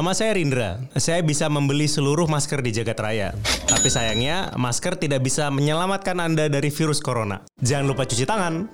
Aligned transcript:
Nama 0.00 0.16
saya 0.16 0.32
Rindra. 0.32 0.80
Saya 0.96 1.20
bisa 1.20 1.44
membeli 1.52 1.84
seluruh 1.84 2.24
masker 2.24 2.64
di 2.64 2.72
Jagat 2.72 2.96
Raya. 3.04 3.36
Tapi 3.68 3.92
sayangnya, 3.92 4.48
masker 4.56 4.96
tidak 4.96 5.20
bisa 5.20 5.52
menyelamatkan 5.52 6.16
Anda 6.16 6.48
dari 6.48 6.72
virus 6.72 7.04
corona. 7.04 7.44
Jangan 7.60 7.84
lupa 7.84 8.08
cuci 8.08 8.24
tangan. 8.24 8.64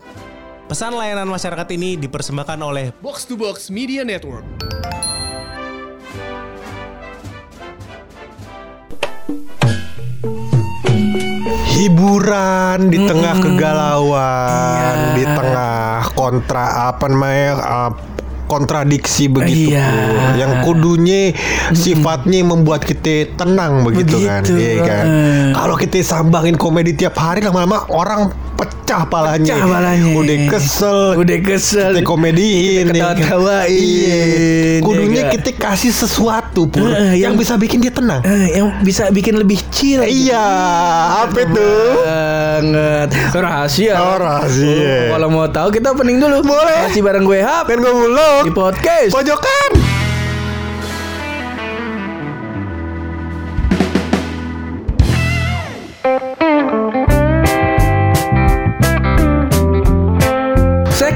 Pesan 0.71 0.95
layanan 0.95 1.27
masyarakat 1.27 1.67
ini 1.75 1.99
dipersembahkan 1.99 2.63
oleh 2.63 2.95
Box 3.03 3.27
to 3.27 3.35
Box 3.35 3.75
Media 3.75 4.07
Network. 4.07 4.47
hiburan 11.77 12.89
di 12.89 12.99
tengah 13.03 13.37
kegalauan, 13.43 15.19
di 15.19 15.25
tengah 15.27 16.09
kontra 16.17 16.91
apa 16.91 17.05
namanya 17.07 17.53
uh, 17.61 17.93
kontradiksi 18.47 19.27
begitu 19.27 19.75
Iya. 19.75 19.87
yang 20.37 20.63
kudunya 20.63 21.35
sifatnya 21.71 22.43
membuat 22.43 22.81
kita 22.81 23.35
tenang 23.35 23.83
begitu, 23.83 24.23
kan 24.23 24.41
Begitu, 24.41 24.55
iya 24.55 24.73
kan 24.81 25.05
eh. 25.05 25.49
kalau 25.53 25.75
kita 25.75 25.99
sambangin 26.01 26.55
komedi 26.55 26.95
tiap 26.95 27.15
hari 27.15 27.41
lama-lama 27.41 27.85
orang 27.89 28.29
pecah 28.55 29.05
palanya 29.05 29.53
Pecah 29.53 29.69
palanya. 29.69 30.15
udah 30.15 30.37
kesel 30.49 30.99
Udah 31.15 31.39
kesel. 31.39 31.91
kita 31.93 32.03
komediin 32.03 32.89
ya 32.89 33.03
kan? 33.05 33.17
Ketawa-tawain, 33.17 33.69
iya 33.69 34.17
ya 34.17 34.81
kudunya 34.81 35.23
kan? 35.23 35.33
kita 35.35 35.51
kasih 35.53 35.93
sesuatu 35.93 36.65
pur 36.65 36.89
Eh, 36.89 37.19
yang 37.19 37.19
yang- 37.21 37.37
bisa 37.37 37.55
bikin 37.55 37.79
dia 37.79 37.91
tenang 37.91 38.23
Eh, 38.23 38.57
yang 38.57 38.81
bisa 38.81 39.11
bikin 39.11 39.37
lebih 39.37 39.61
chill. 39.69 40.01
iya 40.03 40.47
apa 41.21 41.37
itu 41.39 41.69
banget 41.99 43.09
rahasia. 43.35 43.95
Oh, 43.99 44.17
rahasia. 44.17 44.73
Oh, 45.05 45.13
kalau 45.13 45.29
mau 45.29 45.47
tahu 45.47 45.69
kita 45.71 45.93
opening 45.93 46.17
dulu. 46.17 46.41
Boleh. 46.43 46.89
Masih 46.89 47.03
bareng 47.03 47.23
gue 47.23 47.39
Hap 47.39 47.67
kan 47.67 47.77
gue 47.77 47.93
muluk 47.93 48.36
di 48.45 48.53
podcast. 48.53 49.13
pojokan 49.15 49.86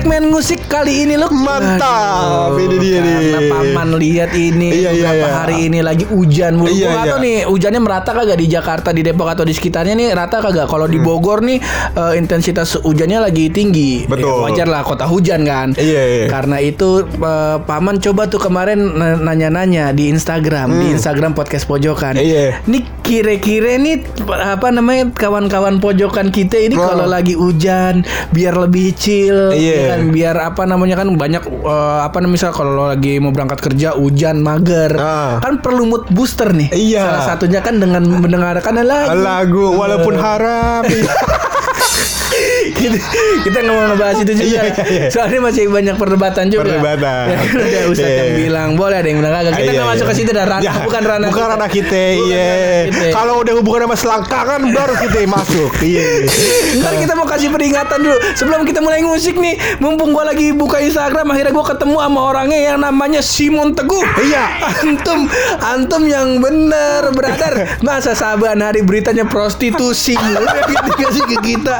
Segmen 0.01 0.33
musik 0.33 0.65
kali 0.65 1.05
ini 1.05 1.13
loh 1.13 1.29
Mantap, 1.29 2.57
Aduh, 2.57 2.57
ini 2.59 2.77
dia 2.81 3.05
karena 3.05 3.21
nih. 3.37 3.51
paman 3.53 3.89
lihat 3.95 4.33
ini 4.33 4.73
Iya, 4.73 4.97
iya, 4.97 5.11
iya. 5.13 5.29
hari 5.29 5.69
ini 5.69 5.85
lagi 5.85 6.09
hujan 6.09 6.57
mulu. 6.57 6.73
Iya, 6.73 6.89
iya. 6.89 7.05
tahu 7.05 7.19
nih 7.21 7.37
hujannya 7.45 7.81
merata 7.81 8.11
kagak 8.11 8.41
di 8.41 8.49
Jakarta, 8.49 8.89
di 8.91 9.05
Depok 9.05 9.29
atau 9.29 9.45
di 9.45 9.53
sekitarnya 9.53 9.93
nih 9.93 10.17
rata 10.17 10.41
kagak. 10.41 10.65
Kalau 10.67 10.89
Hmm. 10.89 10.95
di 10.97 10.99
Bogor 10.99 11.45
nih 11.45 11.61
eh, 11.93 12.13
intensitas 12.17 12.81
hujannya 12.81 13.21
lagi 13.21 13.53
tinggi. 13.53 14.09
Betul. 14.09 14.25
Ya, 14.25 14.41
wajar 14.43 14.69
lah 14.71 14.81
kota 14.81 15.05
hujan 15.05 15.45
kan. 15.45 15.77
Iya, 15.77 16.03
iya. 16.17 16.27
Karena 16.29 16.57
itu 16.59 17.05
eh, 17.05 17.57
paman 17.61 18.01
coba 18.01 18.25
tuh 18.25 18.41
kemarin 18.41 18.81
nanya-nanya 19.21 19.93
di 19.93 20.09
Instagram, 20.09 20.81
di 20.81 20.97
Instagram 20.97 21.37
podcast 21.37 21.69
pojokan. 21.69 22.17
Hmm. 22.17 22.25
Iya. 22.25 22.57
Ini 22.65 23.05
kira-kira 23.05 23.77
nih 23.77 24.01
apa 24.25 24.73
namanya 24.73 25.13
kawan-kawan 25.13 25.77
pojokan 25.77 26.33
kita 26.33 26.57
ini 26.59 26.73
Oh. 26.73 26.89
kalau 26.89 27.05
lagi 27.05 27.35
hujan 27.35 28.01
biar 28.31 28.57
lebih 28.57 28.95
chill, 28.95 29.53
Iya. 29.53 29.77
ya 29.77 29.90
kan 29.91 30.01
biar 30.15 30.37
apa 30.39 30.63
namanya 30.65 30.95
kan 31.03 31.09
banyak 31.19 31.43
eh, 31.43 31.99
apa 32.07 32.17
namanya 32.23 32.37
misal 32.39 32.51
kalau 32.55 32.87
lagi 32.87 33.19
mau 33.19 33.35
berangkat 33.35 33.59
kerja 33.59 33.99
hujan 33.99 34.39
mager. 34.41 34.95
Ah. 34.97 35.43
kan 35.43 35.59
perlu 35.59 35.91
mood 35.91 36.07
booster 36.15 36.55
nih. 36.55 36.71
Iya. 36.71 37.03
salah 37.03 37.23
satunya 37.35 37.61
kan 37.61 37.83
dengan 37.83 38.07
mendengarkan 38.07 38.79
lagu. 38.87 39.19
Lagu 39.19 39.65
walaupun 39.75 40.15
haram 40.17 40.83
kita, 42.81 42.97
kita 43.45 43.59
nggak 43.61 43.75
mau 43.75 43.85
ngebahas 43.87 44.17
itu 44.19 44.33
juga 44.33 44.47
Iya, 44.51 44.63
iya, 44.65 44.85
iya. 44.89 45.09
soalnya 45.13 45.41
masih 45.43 45.63
banyak 45.69 45.97
perdebatan 45.97 46.45
juga. 46.49 46.63
Perdebatan. 46.65 47.25
ada 47.67 47.81
Ustadz 47.87 48.09
Iya. 48.11 48.19
yang 48.19 48.33
bilang 48.35 48.69
boleh 48.75 48.97
ada 48.99 49.09
yang 49.09 49.19
bilang 49.21 49.35
kagak. 49.37 49.53
Kita 49.55 49.71
nggak 49.71 49.89
masuk 49.93 50.07
ke 50.07 50.15
situ 50.17 50.31
dah 50.31 50.45
ranah 50.47 50.63
Ya, 50.63 50.73
bukan 50.81 51.03
ranah 51.03 51.29
bukan 51.29 51.45
ranah 51.47 51.69
kita 51.69 52.03
Bukan 52.17 52.31
iya. 52.31 52.49
Kalau 53.13 53.35
udah 53.41 53.55
hubungan 53.55 53.81
sama 53.87 53.97
selangkangan 53.97 54.61
baru 54.73 54.95
kita 54.99 55.19
masuk. 55.27 55.71
Iya. 55.81 56.07
Ntar 56.81 56.93
kita 56.97 57.13
mau 57.15 57.27
kasih 57.27 57.49
peringatan 57.51 57.99
dulu. 58.01 58.17
Sebelum 58.35 58.61
kita 58.65 58.81
mulai 58.81 59.05
musik 59.05 59.37
nih 59.37 59.55
Mumpung 59.79 60.11
gua 60.11 60.25
lagi 60.27 60.51
buka 60.51 60.81
Instagram 60.81 61.31
Akhirnya 61.31 61.53
gua 61.53 61.67
ketemu 61.67 61.97
sama 62.01 62.21
orangnya 62.25 62.59
yang 62.59 62.79
namanya 62.81 63.21
Simon 63.21 63.77
Teguh. 63.77 64.05
Iya. 64.25 64.45
Antum 64.81 65.29
Antum 65.61 66.03
yang 66.07 66.41
bener 66.41 67.13
Brother. 67.13 67.79
Masa 67.81 68.15
saban 68.15 68.61
hari 68.61 68.81
beritanya 68.81 69.27
prostitusi? 69.27 70.17
Udah 70.17 70.65
dikasih 70.71 71.25
ke 71.27 71.37
kita 71.45 71.77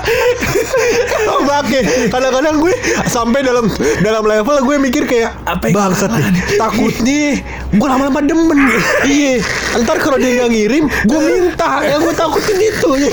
Oke, 1.61 1.81
kadang-kadang 2.09 2.57
gue 2.59 2.73
sampai 3.05 3.41
dalam 3.41 3.69
dalam 4.01 4.25
level 4.25 4.57
gue 4.63 4.77
mikir 4.81 5.05
kayak 5.05 5.37
Apa 5.45 5.69
bangsat 5.69 6.09
nih. 6.11 6.57
Takutnya 6.57 7.23
gue 7.71 7.87
lama-lama 7.87 8.21
demen. 8.21 8.59
iya. 9.05 9.39
Ntar 9.77 9.99
kalau 9.99 10.17
dia 10.17 10.35
nggak 10.37 10.51
ngirim, 10.51 10.85
gue 10.87 11.19
minta. 11.21 11.85
Yang 11.85 12.01
gue 12.03 12.15
takutin 12.17 12.59
itu 12.59 12.89
ya. 12.99 13.13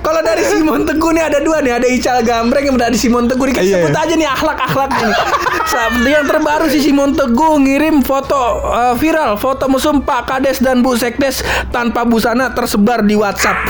Kalau 0.00 0.20
dari 0.20 0.40
Simon 0.42 0.82
Teguh 0.82 1.10
nih 1.10 1.20
ada 1.22 1.38
dua 1.38 1.60
nih 1.60 1.72
Ada 1.74 1.86
Ical 1.86 2.18
Gambreng 2.22 2.64
yang 2.64 2.78
dari 2.78 2.96
Simon 2.96 3.28
Teguh 3.28 3.44
nih 3.44 3.54
Kita 3.54 3.66
Iya. 3.66 3.76
sebut 3.78 3.92
aja 3.92 4.14
nih 4.14 4.28
akhlak-akhlak 4.30 4.90
nih 4.94 5.12
Sa- 5.68 5.92
Yang 6.00 6.24
terbaru 6.26 6.66
si 6.66 6.80
Simon 6.80 7.12
Teguh 7.12 7.60
ngirim 7.60 8.00
foto 8.00 8.36
eh, 8.66 8.94
viral 8.96 9.36
Foto 9.36 9.68
mesum 9.68 10.00
Pak 10.00 10.24
Kades 10.26 10.58
dan 10.58 10.80
Bu 10.80 10.94
Sekdes 10.94 11.40
Tanpa 11.68 12.02
busana 12.02 12.50
tersebar 12.50 13.00
di 13.00 13.14
Whatsapp 13.14 13.56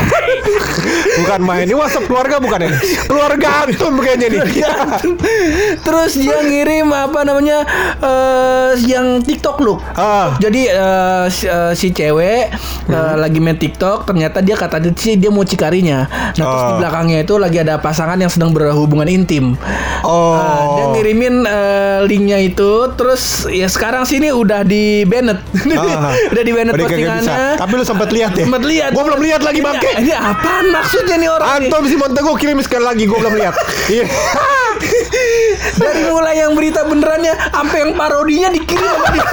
Bukan 1.18 1.40
main 1.42 1.66
ini 1.66 1.74
WhatsApp 1.74 2.06
keluarga 2.06 2.38
bukan 2.38 2.60
ini. 2.62 2.76
Keluarga 3.04 3.66
antum 3.66 3.98
kayaknya 3.98 4.28
nih. 4.30 4.42
Terus 5.80 6.14
dia 6.14 6.38
ngirim 6.40 6.88
apa 6.88 7.20
namanya 7.22 7.66
eh 7.98 8.72
yang 8.86 9.18
TikTok 9.20 9.58
lu. 9.58 9.76
Ah. 9.92 10.38
Jadi 10.38 10.70
eh, 10.70 11.24
si, 11.28 11.44
eh, 11.44 11.72
si 11.74 11.90
cewek 11.90 12.54
eh, 12.86 13.14
lagi 13.16 13.38
main 13.38 13.58
TikTok, 13.58 14.06
ternyata 14.06 14.38
dia 14.40 14.54
kata 14.54 14.78
dia 14.78 14.94
sih 14.94 15.18
dia 15.18 15.28
mau 15.28 15.42
cikarinya. 15.42 16.06
Nah, 16.06 16.44
terus 16.44 16.62
di 16.62 16.72
Ah. 16.72 16.78
belakangnya 16.78 17.18
itu 17.20 17.34
lagi 17.36 17.58
ada 17.58 17.74
pasangan 17.76 18.16
yang 18.16 18.30
sedang 18.30 18.50
berhubungan 18.50 19.06
intim. 19.06 19.58
Oh. 20.02 20.38
Nah, 20.38 20.64
dia 20.72 20.84
ngirimin 20.94 21.34
linknya 22.02 22.38
itu, 22.40 22.70
terus 22.94 23.22
ya 23.46 23.66
sekarang 23.66 24.02
sini 24.02 24.28
udah 24.28 24.62
di 24.62 25.02
banned, 25.02 25.38
Ah. 25.72 26.12
udah 26.32 26.42
di 26.42 26.52
banned 26.52 26.72
postingannya. 26.72 27.56
Tapi 27.56 27.72
lu 27.72 27.84
sempat 27.84 28.08
lihat 28.08 28.32
ya? 28.32 28.44
Sempat 28.44 28.62
lihat. 28.62 28.90
Gua 28.90 29.04
belum 29.04 29.20
lihat 29.20 29.40
lagi 29.40 29.58
Ini- 29.58 29.66
bangke. 29.66 29.90
Ini 29.98 30.12
apaan 30.14 30.66
maksudnya 30.68 31.16
nih 31.16 31.28
orang? 31.28 31.48
Antum 31.60 31.82
si 31.84 31.94
Montego 31.94 32.32
kirim 32.34 32.58
sekali 32.58 32.84
lagi, 32.84 33.04
gue 33.04 33.16
belum 33.16 33.34
lihat. 33.34 33.54
Iya. 33.88 34.04
Dari 35.74 36.06
mulai 36.06 36.38
yang 36.38 36.52
berita 36.52 36.84
benerannya 36.84 37.34
sampai 37.50 37.78
yang 37.80 37.92
parodinya 37.92 38.48
dikirim 38.48 38.84
sama 38.84 39.06
dia. 39.12 39.26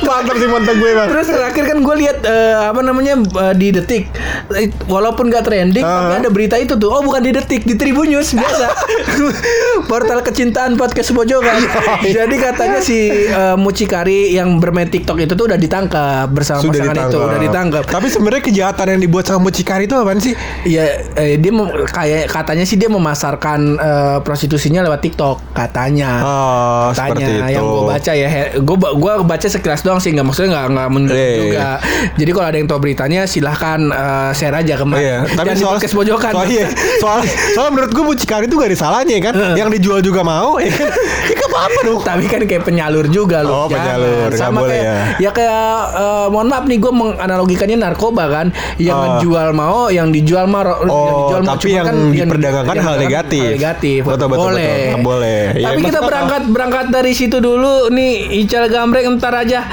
Mantap 0.00 0.36
si 0.36 0.46
Montego 0.46 0.84
bang. 0.84 1.08
Terus 1.08 1.26
terakhir 1.28 1.64
kan 1.66 1.78
gue 1.80 1.94
lihat 1.96 2.18
eh, 2.22 2.54
apa 2.60 2.80
namanya 2.80 3.14
eh, 3.18 3.54
di 3.54 3.68
detik, 3.70 4.06
Eh, 4.50 4.66
walaupun 4.84 5.30
gak 5.30 5.46
trending, 5.46 5.82
Ah. 5.82 6.04
tapi 6.04 6.14
ada 6.20 6.30
berita 6.30 6.56
itu 6.56 6.74
tuh. 6.74 6.90
Oh 6.90 7.00
bukan 7.00 7.22
di 7.22 7.30
detik, 7.30 7.62
di 7.62 7.74
Tribun 7.74 8.06
News 8.08 8.30
biasa. 8.32 8.66
Portal 9.86 10.20
kecintaan 10.20 10.49
podcast 10.52 11.10
pojokan. 11.12 11.60
Iya, 12.00 12.24
Jadi 12.24 12.36
katanya 12.40 12.78
si 12.80 12.96
eh, 13.12 13.56
Mucikari 13.58 14.32
yang 14.32 14.56
bermain 14.56 14.88
TikTok 14.88 15.20
itu 15.20 15.34
tuh 15.34 15.50
udah 15.50 15.58
ditangkap 15.58 16.32
bersama 16.32 16.64
Sudah 16.64 16.80
pasangan 16.80 16.96
ditangkap. 16.96 17.12
itu, 17.12 17.28
udah 17.28 17.40
ditangkap. 17.40 17.84
Tapi 17.86 18.06
sebenarnya 18.08 18.42
kejahatan 18.42 18.86
yang 18.96 19.00
dibuat 19.00 19.24
sama 19.28 19.40
mucikari 19.46 19.84
itu 19.84 19.94
apaan 19.94 20.18
sih? 20.18 20.32
Iya, 20.64 20.84
eh, 21.14 21.36
dia 21.36 21.52
kayak 21.86 22.30
katanya 22.30 22.64
sih 22.64 22.76
dia 22.76 22.88
memasarkan 22.88 23.60
eh, 23.76 24.18
prostitusinya 24.24 24.80
lewat 24.86 25.00
TikTok 25.02 25.36
katanya. 25.52 26.10
Oh, 26.24 26.86
katanya 26.94 27.26
seperti 27.26 27.32
itu. 27.36 27.52
yang 27.52 27.64
gue 27.66 27.84
baca 27.84 28.12
ya, 28.12 28.28
gue 28.56 28.76
gua 28.96 29.12
baca 29.20 29.46
sekilas 29.46 29.80
doang 29.82 30.00
sih, 30.00 30.10
nggak 30.14 30.24
maksudnya 30.24 30.50
nggak 30.56 30.66
nggak 30.72 30.88
menurut 30.88 31.16
Iya, 31.16 31.28
iya, 31.28 31.36
juga. 31.36 31.68
Jadi 32.16 32.30
kalau 32.32 32.46
ada 32.48 32.56
yang 32.56 32.68
tahu 32.68 32.80
beritanya 32.80 33.20
silahkan 33.28 33.80
eh, 33.92 34.30
share 34.32 34.56
aja 34.56 34.74
ke 34.74 34.84
mana. 34.88 35.00
iya, 35.00 35.18
tapi 35.28 35.52
soal 35.54 35.76
podcast 35.76 35.94
pojokan. 35.94 36.32
Soal, 36.32 36.46
iya, 36.48 36.66
soal, 36.98 37.20
soal 37.52 37.68
menurut 37.70 37.92
gue 37.92 38.04
mucikari 38.06 38.44
itu 38.48 38.56
gak 38.56 38.70
ada 38.72 38.78
salahnya 38.78 39.14
ya 39.18 39.22
kan. 39.30 39.34
Yang 39.52 39.68
dijual 39.76 40.00
juga 40.00 40.20
mau, 40.22 40.39
ya 40.62 40.72
kan? 40.72 40.88
Ya 41.26 41.36
kan 41.36 41.50
apa 41.52 41.78
dong? 41.82 42.00
Tapi 42.00 42.24
kan 42.26 42.40
kayak 42.42 42.62
penyalur 42.62 43.06
juga 43.06 43.40
loh. 43.40 43.52
Oh, 43.54 43.66
penyalur, 43.66 44.32
Sama 44.32 44.62
boleh 44.62 44.80
kayak, 44.80 45.18
ya. 45.18 45.30
kayak 45.30 45.64
eh, 45.92 46.26
mohon 46.28 46.46
maaf 46.46 46.64
nih 46.64 46.78
gue 46.78 46.92
menganalogikannya 46.92 47.76
narkoba 47.78 48.24
kan. 48.26 48.46
Yang 48.76 48.92
Oh. 48.92 49.02
ngejual 49.10 49.48
mau, 49.52 49.80
yang 49.88 50.08
dijual 50.08 50.44
mau, 50.44 50.60
yang 50.62 50.88
Oh, 50.88 51.08
dijual 51.22 51.40
mau. 51.42 51.50
tapi 51.54 51.68
yang 51.70 51.84
kan 51.84 51.96
diperdagangkan 52.08 52.24
hal 52.66 52.94
diperdagangkan 52.96 53.00
negatif. 53.02 53.42
Hal 53.42 53.54
negatif. 53.54 54.00
Betul, 54.02 54.26
betul, 54.26 54.40
boleh. 54.42 54.64
betul. 54.64 54.88
Nggak 54.90 55.02
boleh. 55.02 55.40
Iya, 55.50 55.66
Tapi 55.66 55.80
kita 55.82 56.00
berangkat 56.00 56.42
berangkat 56.48 56.86
dari 56.90 57.12
situ 57.12 57.36
dulu 57.38 57.72
nih 57.88 58.12
Ical 58.40 58.66
Gambreng 58.66 59.06
entar 59.10 59.34
aja. 59.34 59.60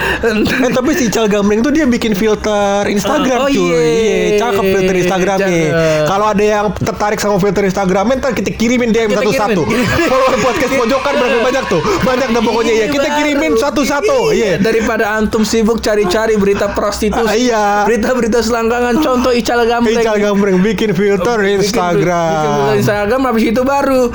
Eh 0.57 0.71
tapi 0.71 0.91
si 0.91 1.07
Ical 1.07 1.27
Gambreng 1.27 1.61
tuh 1.61 1.71
dia 1.71 1.85
bikin 1.85 2.11
filter 2.11 2.83
Instagram 2.85 3.39
Oh, 3.39 3.47
cuy. 3.47 3.55
iya. 3.55 3.77
Iya, 3.77 4.39
cakep 4.39 4.63
filter 4.65 4.95
Instagram 4.97 5.37
nih. 5.39 5.65
Cakep. 5.67 6.05
Kalau 6.07 6.25
ada 6.27 6.43
yang 6.43 6.65
tertarik 6.73 7.17
sama 7.17 7.37
filter 7.37 7.63
Instagramnya 7.63 8.15
ntar 8.17 8.31
kita 8.33 8.49
kirimin 8.51 8.89
DM 8.89 9.11
satu-satu. 9.11 9.61
Follower 10.07 10.35
podcast 10.57 10.73
pojokan 10.81 11.13
berapa 11.21 11.39
banyak 11.45 11.63
tuh? 11.69 11.81
Banyak 12.01 12.27
dah 12.33 12.41
pokoknya 12.41 12.73
ya. 12.73 12.85
Kita 12.89 13.07
Baru. 13.07 13.17
kirimin 13.21 13.53
satu-satu. 13.55 14.17
Iya. 14.33 14.57
Daripada 14.57 15.13
antum 15.13 15.45
sibuk 15.45 15.79
cari-cari 15.79 16.33
berita 16.35 16.73
prostitusi. 16.73 17.29
Ah, 17.29 17.37
iya. 17.37 17.63
Berita-berita 17.85 18.41
selangkangan 18.41 18.95
contoh 18.99 19.31
Ical 19.31 19.61
Gambreng. 19.69 20.01
Ical 20.01 20.17
Gambreng 20.17 20.57
bikin 20.65 20.97
filter 20.97 21.37
Instagram. 21.45 22.33
bikin 22.33 22.49
filter 22.49 22.75
Instagram 22.81 23.21
habis 23.29 23.43
itu 23.45 23.61
baru 23.61 24.09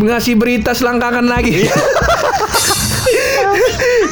ngasih 0.00 0.34
berita 0.40 0.72
selangkangan 0.72 1.26
lagi. 1.28 1.68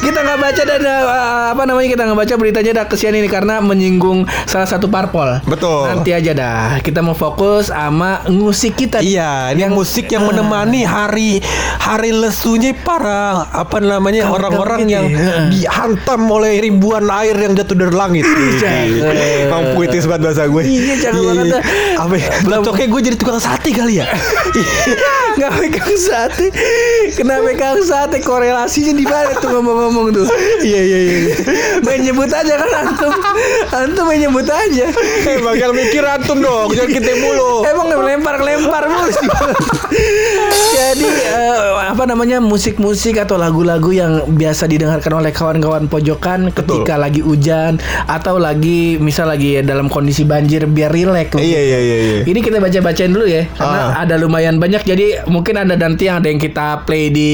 kita 0.01 0.19
nggak 0.25 0.39
baca 0.41 0.63
dan 0.65 0.81
uh, 0.81 1.53
apa 1.53 1.63
namanya 1.69 1.89
kita 1.93 2.01
nggak 2.09 2.19
baca 2.25 2.33
beritanya 2.41 2.71
dah 2.81 2.85
kesian 2.89 3.13
ini 3.13 3.29
karena 3.29 3.61
menyinggung 3.61 4.25
salah 4.49 4.65
satu 4.65 4.89
parpol. 4.89 5.39
Betul. 5.45 5.93
Nanti 5.93 6.11
aja 6.11 6.33
dah. 6.33 6.81
Kita 6.81 7.05
mau 7.05 7.13
fokus 7.13 7.69
sama 7.69 8.25
musik 8.27 8.75
kita. 8.81 8.99
Iya, 9.05 9.53
ini 9.53 9.69
musik 9.69 10.09
yang 10.09 10.25
menemani 10.25 10.81
hari 10.81 11.37
hari 11.77 12.11
lesunya 12.11 12.73
para 12.73 13.45
apa 13.53 13.77
namanya 13.77 14.25
orang-orang 14.33 14.89
yang 14.89 15.05
ya. 15.05 15.47
dihantam 15.53 16.25
oleh 16.25 16.57
ribuan 16.57 17.05
air 17.21 17.37
yang 17.37 17.53
jatuh 17.53 17.77
dari 17.77 17.93
langit. 17.93 18.25
Jangan. 18.61 19.13
Kamu 19.53 19.65
puitis 19.77 20.09
banget 20.09 20.21
bahasa 20.33 20.43
gue. 20.49 20.63
Iya, 20.65 20.93
jangan 20.97 21.21
banget 21.29 21.45
dah. 21.53 21.61
Apa? 22.01 22.13
ya? 22.17 22.29
Cocoknya 22.41 22.87
gue 22.89 23.01
jadi 23.11 23.17
tukang 23.17 23.39
sate 23.41 23.69
kali 23.69 24.01
ya. 24.01 24.05
Nggak 25.37 25.51
pegang 25.61 25.95
sate. 25.95 26.45
Kenapa 27.15 27.41
pegang 27.47 27.79
sate? 27.85 28.17
Korelasinya 28.19 28.93
di 28.97 29.05
mana 29.05 29.37
tuh 29.37 29.61
ngomong-ngomong 29.91 30.15
tuh? 30.15 30.27
Iya 30.71 30.81
iya 30.87 30.97
iya. 31.03 31.35
Main 31.83 32.01
nyebut 32.07 32.31
aja 32.31 32.53
kan 32.55 32.69
antum. 32.85 33.11
Antum 33.75 34.03
main 34.07 34.23
nyebut 34.23 34.47
aja. 34.47 34.87
Eh, 35.27 35.37
yang 35.59 35.73
mikir 35.75 36.05
antum 36.07 36.39
dong, 36.39 36.71
jangan 36.71 36.91
kita 36.95 37.11
mulu. 37.19 37.67
Emang 37.67 37.91
lempar 37.91 38.39
lempar 38.39 38.87
mulu. 38.87 39.11
Jadi 40.81 41.05
eh, 41.05 41.61
apa 41.85 42.03
namanya 42.03 42.41
musik-musik 42.41 43.15
atau 43.15 43.37
lagu-lagu 43.37 43.93
yang 43.93 44.11
biasa 44.27 44.65
didengarkan 44.65 45.13
oleh 45.15 45.29
kawan-kawan 45.29 45.85
pojokan 45.85 46.49
ketika 46.49 46.97
lagi 46.97 47.21
hujan 47.21 47.77
atau 48.03 48.35
lagi 48.35 48.97
misal 48.97 49.29
lagi 49.29 49.61
dalam 49.61 49.87
kondisi 49.87 50.25
banjir 50.25 50.65
biar 50.65 50.89
rileks. 50.89 51.37
Iya 51.37 51.61
iya 51.61 51.79
iya 51.79 51.97
iya. 52.01 52.17
Ini 52.25 52.39
kita 52.41 52.57
baca-bacain 52.57 53.13
dulu 53.13 53.25
ya 53.25 53.45
karena 53.53 53.79
Ah. 53.93 54.03
ada 54.03 54.15
lumayan 54.15 54.57
banyak 54.57 54.81
jadi 54.81 55.05
mungkin 55.25 55.55
ada 55.55 55.73
nanti 55.73 56.05
yang 56.05 56.17
ada 56.17 56.27
yang 56.27 56.37
kita 56.37 56.81
play 56.83 57.07
di 57.07 57.29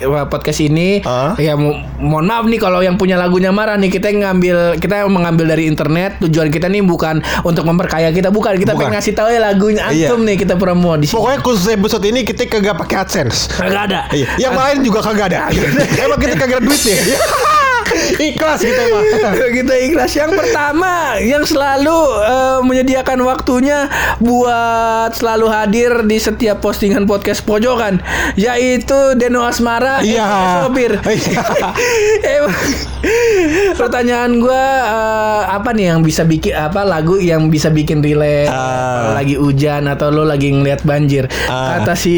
uh, 0.00 0.24
podcast 0.24 0.60
ini. 0.60 1.04
Ah. 1.04 1.36
Ya 1.36 1.54
mo- 1.54 1.76
mohon 2.00 2.24
maaf 2.24 2.48
nih 2.48 2.56
kalau 2.56 2.80
yang 2.80 2.96
punya 2.96 3.14
lagunya 3.14 3.52
marah 3.52 3.76
nih 3.76 3.92
kita 3.92 4.08
ngambil 4.10 4.80
kita 4.80 5.04
mengambil 5.06 5.44
dari 5.46 5.68
internet. 5.68 6.16
Tujuan 6.24 6.48
kita 6.48 6.66
nih 6.66 6.80
bukan 6.80 7.20
untuk 7.44 7.62
memperkaya 7.62 8.08
kita 8.10 8.32
bukan 8.32 8.56
kita 8.56 8.72
Bukan. 8.72 8.88
pengen 8.88 8.96
ngasih 8.96 9.12
tahu 9.12 9.28
ya 9.28 9.40
lagunya 9.44 9.82
Iya. 9.84 10.08
antum 10.08 10.24
nih 10.24 10.36
kita 10.38 10.56
promo 10.56 10.96
di 10.96 11.04
sini. 11.04 11.14
Pokoknya 11.14 11.38
khusus 11.42 11.66
episode 11.68 12.04
ini 12.04 12.24
kita 12.24 12.48
kagak 12.48 12.77
pakai 12.78 12.96
AdSense. 13.02 13.50
Kagak 13.50 13.82
ada. 13.90 14.00
Iya, 14.14 14.28
yang 14.38 14.54
lain 14.54 14.86
juga 14.86 15.02
kagak 15.02 15.34
ada. 15.34 15.50
Emang 16.04 16.18
kita 16.22 16.34
kagak 16.38 16.62
ada 16.62 16.66
duitnya. 16.66 16.96
Ikhlas 18.28 18.60
kita 18.60 18.80
emang. 18.82 19.04
kita 19.58 19.74
ikhlas 19.80 20.12
yang 20.12 20.32
pertama 20.32 20.92
yang 21.18 21.42
selalu 21.42 21.98
eh, 22.20 22.58
menyediakan 22.62 23.20
waktunya 23.22 23.86
buat 24.18 25.12
selalu 25.12 25.46
hadir 25.48 25.68
di 26.04 26.18
setiap 26.18 26.58
postingan 26.58 27.04
podcast 27.04 27.40
pojokan 27.40 28.00
yaitu 28.34 28.94
Deno 29.14 29.42
Asmara 29.42 30.00
Iya. 30.00 30.22
aka 30.22 30.38
sopir 30.62 30.92
Iya. 31.08 31.42
Pertanyaan 33.74 34.38
gua 34.38 34.64
eh, 34.80 35.42
apa 35.50 35.70
nih 35.70 35.84
yang 35.88 36.00
bisa 36.00 36.22
bikin 36.22 36.52
apa 36.52 36.82
lagu 36.82 37.16
yang 37.16 37.46
bisa 37.46 37.68
bikin 37.68 38.00
relate 38.00 38.50
Ah. 38.50 39.14
lagi 39.14 39.34
hujan 39.34 39.86
atau 39.86 40.08
lo 40.08 40.22
lagi 40.22 40.50
ngeliat 40.50 40.82
banjir 40.82 41.26
Ah. 41.46 41.78
kata 41.78 41.94
si 41.94 42.16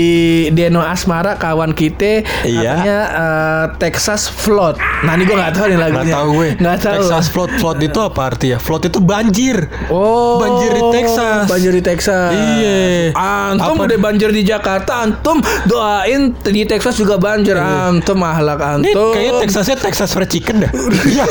Deno 0.51 0.81
Asmara 0.81 1.37
kawan 1.37 1.73
kita 1.73 2.25
Iya. 2.43 2.59
katanya 2.73 2.99
eh, 3.11 3.65
Texas 3.79 4.27
Flood 4.27 4.81
nah 5.03 5.15
ini 5.15 5.25
gua 5.25 5.37
nggak 5.39 5.55
tahu 5.55 5.60
nih 5.67 5.77
lagunya 5.77 6.05
Gak 6.07 6.17
tahu 6.17 6.29
gue. 6.33 6.49
nggak 6.57 6.77
tahu 6.79 6.95
Texas 6.95 7.27
flood 7.29 7.53
flood 7.59 7.79
itu 7.81 7.99
apa 7.99 8.21
artinya? 8.27 8.59
Flood 8.59 8.83
itu 8.87 8.99
banjir. 9.01 9.57
Oh, 9.89 10.39
Banjir 10.39 10.71
di 10.73 10.83
Texas. 10.93 11.45
Banjir 11.47 11.73
di 11.73 11.83
Texas. 11.83 12.31
Iya. 12.31 13.13
Antum 13.13 13.77
Apa- 13.77 13.87
udah 13.87 13.99
banjir 13.99 14.31
di 14.31 14.43
Jakarta, 14.43 15.03
antum 15.03 15.39
doain 15.65 16.33
di 16.41 16.63
Texas 16.65 16.95
juga 16.95 17.17
banjir. 17.17 17.57
Antum 17.57 18.21
ahlak 18.21 18.61
Ini 18.81 18.93
antum. 18.93 19.13
kayaknya 19.13 19.33
Texasnya 19.41 19.77
Texas 19.77 20.11
Fried 20.11 20.29
Chicken 20.29 20.57
dah. 20.63 20.71
Iya. 21.11 21.25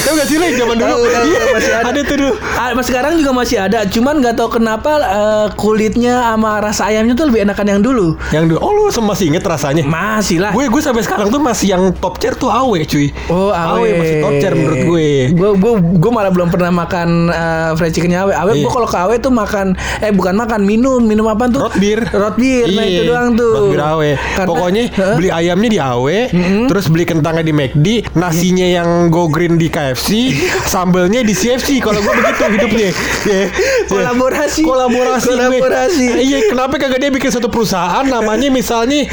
Tahu 0.00 0.14
gak 0.16 0.26
sih 0.26 0.36
zaman 0.56 0.74
dulu? 0.74 0.90
Tahu, 0.90 1.02
tahu, 1.06 1.24
Iya, 1.28 1.42
masih 1.52 1.72
ada. 1.72 1.84
Ada 1.88 2.00
tuh 2.02 2.16
dulu. 2.16 2.32
Mas 2.74 2.86
sekarang 2.86 3.12
juga 3.14 3.30
masih 3.32 3.56
ada, 3.58 3.78
cuman 3.84 4.14
nggak 4.18 4.34
tahu 4.34 4.48
kenapa 4.50 4.92
eh, 4.98 5.46
kulitnya 5.54 6.18
sama 6.24 6.58
rasa 6.58 6.88
ayamnya 6.88 7.14
tuh 7.14 7.28
lebih 7.28 7.44
enakan 7.44 7.66
yang 7.68 7.80
dulu. 7.80 8.16
Yang 8.30 8.44
dulu. 8.50 8.58
Oh 8.58 8.72
lu 8.72 8.82
masih 8.90 9.30
inget 9.30 9.44
rasanya? 9.44 9.84
Masih 9.84 10.40
lah. 10.40 10.50
Gue 10.50 10.66
gue 10.66 10.82
sampai 10.82 11.02
sekarang 11.02 11.28
tuh 11.28 11.38
masih 11.38 11.66
yang 11.70 11.82
top 11.94 12.18
chair 12.18 12.34
tuh 12.34 12.48
awe 12.48 12.78
cuy. 12.82 13.12
Oh, 13.28 13.37
awe. 13.48 13.88
masih 13.90 14.16
top 14.18 14.34
chair 14.36 14.52
menurut 14.52 14.80
gue. 14.84 15.08
Gue 15.30 15.50
gue 15.54 15.72
gue 15.96 16.10
malah 16.10 16.28
belum 16.28 16.48
pernah 16.48 16.70
makan 16.70 17.08
eh, 17.28 17.70
fried 17.74 17.92
chickennya 17.92 18.22
awe. 18.22 18.32
Awe 18.34 18.50
Iya. 18.50 18.62
gue 18.62 18.72
kalau 18.72 18.86
ke 18.86 18.98
awe 18.98 19.14
tuh 19.16 19.30
makan 19.30 19.66
eh 19.98 20.10
bukan 20.10 20.34
makan 20.34 20.60
minum 20.62 21.00
minum 21.00 21.26
apa 21.26 21.46
tuh? 21.46 21.62
Root 21.64 21.76
beer. 21.76 22.00
Root 22.04 22.36
beer. 22.36 22.66
Nah 22.68 22.82
Iya, 22.82 22.90
itu 22.90 23.02
doang 23.06 23.28
tuh. 23.32 23.52
Root 23.54 23.68
beer 23.70 23.82
awe. 23.84 24.10
Karena- 24.34 24.48
Pokoknya 24.48 24.82
Hah? 24.90 25.14
beli 25.14 25.28
ayamnya 25.30 25.68
di 25.68 25.78
awe, 25.78 26.18
terus 26.66 26.86
beli 26.86 27.04
kentangnya 27.04 27.42
di 27.42 27.52
McD, 27.52 27.86
nasinya 28.14 28.64
yang 28.64 28.88
go 29.08 29.28
green 29.28 29.54
di 29.54 29.68
KFC, 29.68 30.32
sambelnya 30.64 31.20
di 31.20 31.32
CFC. 31.32 31.78
Kalau 31.78 31.98
gue 31.98 32.12
begitu 32.12 32.42
hidupnya. 32.48 32.88
Iya. 33.20 33.44
Kolaborasi. 33.86 34.62
Kolaborasi. 34.62 35.26
Kolaborasi. 35.28 36.06
Eh, 36.10 36.24
Iya, 36.24 36.38
kenapa 36.46 36.76
kagak 36.76 36.98
dia 36.98 37.10
bikin 37.10 37.28
satu 37.28 37.48
perusahaan 37.48 38.04
namanya 38.04 38.48
misalnya 38.48 39.04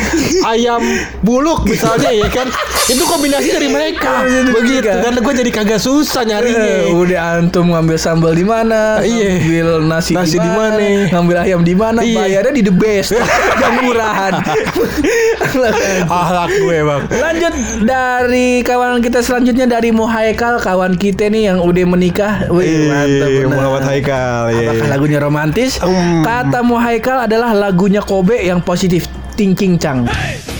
ayam 0.45 0.79
buluk 1.19 1.63
misalnya 1.65 2.09
ya 2.09 2.27
kan? 2.27 2.47
Itu 2.85 3.03
kombinasi 3.03 3.49
dari 3.49 3.67
mereka. 3.67 4.14
Begitu. 4.23 4.85
mereka. 4.85 5.03
Karena 5.03 5.19
gue 5.19 5.33
jadi 5.35 5.51
kagak 5.51 5.79
susah 5.79 6.21
Eh, 6.21 6.27
nyarinya. 6.27 6.67
udah 6.93 7.19
antum 7.35 7.65
ngambil 7.69 7.97
sambal 7.97 8.31
di 8.31 8.41
mana? 8.41 8.99
Iya. 8.99 9.37
Ngambil 9.37 9.67
nasi, 9.85 10.13
Nasi 10.13 10.37
di 10.37 10.47
mana? 10.47 10.79
Ngambil 11.09 11.37
ayam 11.39 11.61
di 11.61 11.73
mana? 11.73 11.99
Iya. 12.01 12.17
Bayarnya 12.17 12.53
di 12.53 12.63
the 12.63 12.73
best. 12.73 13.11
yang 13.61 13.73
murahan. 13.81 14.33
Ahlak 16.07 16.49
gue 16.51 16.77
bang. 16.81 17.01
Lanjut 17.11 17.53
dari 17.81 18.61
kawan 18.61 18.99
kita 18.99 19.19
selanjutnya 19.19 19.65
dari 19.65 19.89
Muhaikal 19.89 20.59
kawan 20.59 20.95
kita 20.95 21.27
nih 21.27 21.49
yang 21.49 21.57
udah 21.59 21.85
menikah. 21.85 22.33
Wih, 22.47 22.87
mantap 22.87 23.27
Ih, 23.27 23.35
benar. 23.41 23.51
Muhammad 23.51 23.83
Haikal. 23.85 24.41
iya, 24.49 24.59
Apakah 24.65 24.85
iya. 24.85 24.91
lagunya 24.91 25.19
romantis? 25.19 25.71
Hmm. 25.79 26.21
Kata 26.21 26.59
Muhaikal 26.61 27.25
adalah 27.25 27.51
lagunya 27.51 27.99
Kobe 27.99 28.37
yang 28.37 28.59
positif 28.59 29.05
thinking 29.35 29.75
Chang. 29.75 30.05
Jangan 30.05 30.54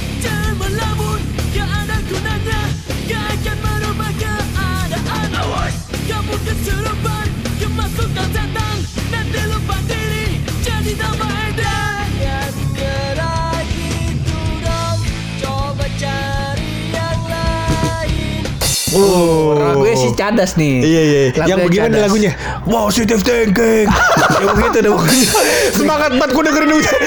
Oh. 18.96 19.60
Lagunya 19.60 19.96
si 20.00 20.10
cadas 20.16 20.56
nih. 20.56 20.76
Iya, 20.82 21.02
iya. 21.04 21.22
Yang 21.46 21.60
bagaimana 21.68 21.96
cadas. 21.96 22.06
lagunya? 22.08 22.32
Positive 22.64 23.22
thinking. 23.22 23.88
ya 24.42 24.46
begitu 24.56 24.78
pokoknya. 24.90 25.28
Semangat 25.76 26.12
banget 26.16 26.32
gue 26.32 26.44
dengerin 26.46 26.72
hujan 26.72 27.00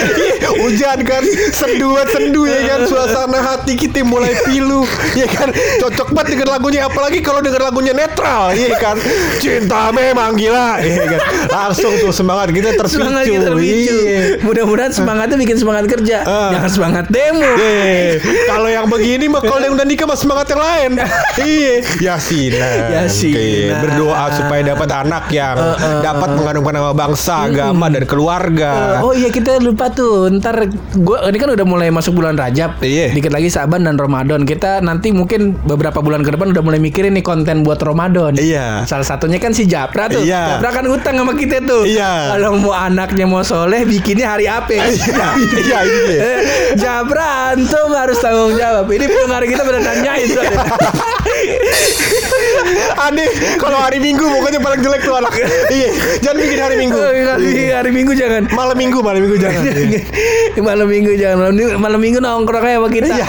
Hujan 0.58 0.98
kan 1.06 1.22
Sendu 1.54 1.94
sendu 2.10 2.42
ya 2.44 2.60
kan 2.66 2.80
Suasana 2.84 3.38
hati 3.40 3.74
kita 3.78 4.02
mulai 4.02 4.34
pilu 4.44 4.82
Ya 5.14 5.26
kan 5.30 5.48
Cocok 5.80 6.12
banget 6.12 6.36
denger 6.36 6.48
lagunya 6.48 6.80
Apalagi 6.86 7.22
kalau 7.22 7.40
denger 7.40 7.62
lagunya 7.62 7.94
netral 7.94 8.52
Iya 8.52 8.74
kan 8.76 8.96
Cinta 9.38 9.94
memang 9.94 10.34
gila 10.34 10.82
Iya 10.82 11.16
kan 11.16 11.20
Langsung 11.48 11.92
tuh 12.02 12.12
semangat 12.12 12.50
kita 12.52 12.74
terpicu 12.76 12.98
Semangat 12.98 13.24
kita 13.24 13.48
terpicu. 13.48 13.96
Iya. 13.96 14.20
Mudah-mudahan 14.44 14.92
semangatnya 14.92 15.36
bikin 15.38 15.56
semangat 15.58 15.84
kerja. 15.88 16.16
Ah. 16.24 16.50
Jangan 16.54 16.70
semangat 16.70 17.04
demo. 17.08 17.44
Iya. 17.44 18.20
Kalau 18.46 18.68
yang 18.68 18.86
begini 18.90 19.26
mah 19.30 19.42
kalau 19.42 19.62
yang 19.62 19.74
udah 19.74 19.86
nikah 19.86 20.06
mah 20.08 20.18
semangat 20.18 20.46
yang 20.52 20.60
lain. 20.60 20.90
iya. 21.48 21.74
Yasinan. 22.06 22.78
Yasinan. 22.92 23.38
Oke. 23.38 23.82
Berdoa 23.82 24.24
supaya 24.32 24.60
dapat 24.64 24.88
anak 24.90 25.24
yang 25.28 25.56
dapat 26.00 26.30
mengandungkan 26.32 26.74
nama 26.74 26.92
bangsa, 26.92 27.46
agama 27.46 27.86
dan 27.88 28.04
keluarga. 28.04 29.00
Oh 29.00 29.12
iya 29.12 29.28
kita 29.28 29.58
lupa 29.58 29.88
tuh 29.88 30.30
Ntar 30.30 30.68
gua 30.96 31.26
ini 31.26 31.36
kan 31.36 31.50
udah 31.50 31.64
mulai 31.64 31.88
masuk 31.88 32.14
bulan 32.14 32.34
Rajab 32.34 32.80
Iya. 32.80 33.10
Dikit 33.10 33.30
lagi 33.30 33.48
Saban 33.48 33.82
dan 33.82 33.94
Ramadan 33.94 34.42
Kita 34.42 34.78
nanti 34.78 35.10
mungkin 35.10 35.56
beberapa 35.58 35.98
bulan 35.98 36.20
ke 36.20 36.30
depan 36.30 36.50
Udah 36.50 36.60
mulai 36.60 36.78
mikirin 36.78 37.12
nih 37.12 37.22
konten 37.22 37.62
buat 37.62 37.78
Ramadan 37.78 38.34
Iya. 38.34 38.84
Salah 38.84 39.04
satunya 39.04 39.36
kan 39.36 39.50
si 39.50 39.64
Japra 39.64 40.06
tuh 40.06 40.22
Iya. 40.22 40.58
Japra 40.58 40.70
kan 40.72 40.84
utang 40.86 41.14
sama 41.16 41.32
kita 41.32 41.60
tuh 41.60 41.84
Iya. 41.84 42.34
Kalau 42.34 42.58
mau 42.58 42.72
anaknya 42.72 43.24
mau 43.24 43.40
soleh 43.40 43.82
Bikinnya 43.82 44.28
hari 44.28 44.46
apa 44.46 44.70
Iya, 44.70 44.86
iya 45.56 45.78
ini 45.82 45.98
dia. 46.06 46.20
Eh, 46.20 46.38
Japra 46.76 47.26
antum 47.52 47.88
harus 47.90 48.18
tanggung 48.18 48.54
jawab 48.54 48.86
Ini 48.86 49.04
pendengar 49.04 49.42
kita 49.44 49.62
pada 49.62 49.80
nanyain 49.80 50.26
soalnya. 50.26 50.58
Aneh 52.98 53.28
kalau 53.56 53.78
hari 53.78 53.98
Minggu 54.02 54.24
pokoknya 54.26 54.60
paling 54.60 54.80
jelek 54.82 55.02
tuh 55.06 55.14
anak. 55.16 55.32
iya, 55.70 55.88
jangan 56.20 56.38
bikin 56.42 56.58
hari 56.58 56.76
Minggu. 56.76 56.98
Oh, 56.98 57.10
hari, 57.10 57.70
hari 57.70 57.90
Minggu 57.94 58.12
jangan 58.12 58.42
Malam 58.52 58.76
Minggu, 58.76 58.98
malam 59.00 59.20
Minggu 59.22 59.38
jangan. 59.38 59.62
Iya. 59.78 60.64
malam 60.64 60.90
minggu 60.90 61.14
jangan 61.14 61.36
malam 61.38 61.54
minggu, 61.54 61.72
malam 61.78 62.00
minggu 62.02 62.18
nongkrong 62.18 62.62
kayak 62.66 62.78
sama 62.82 62.88
kita. 62.90 63.08
Iya. 63.14 63.26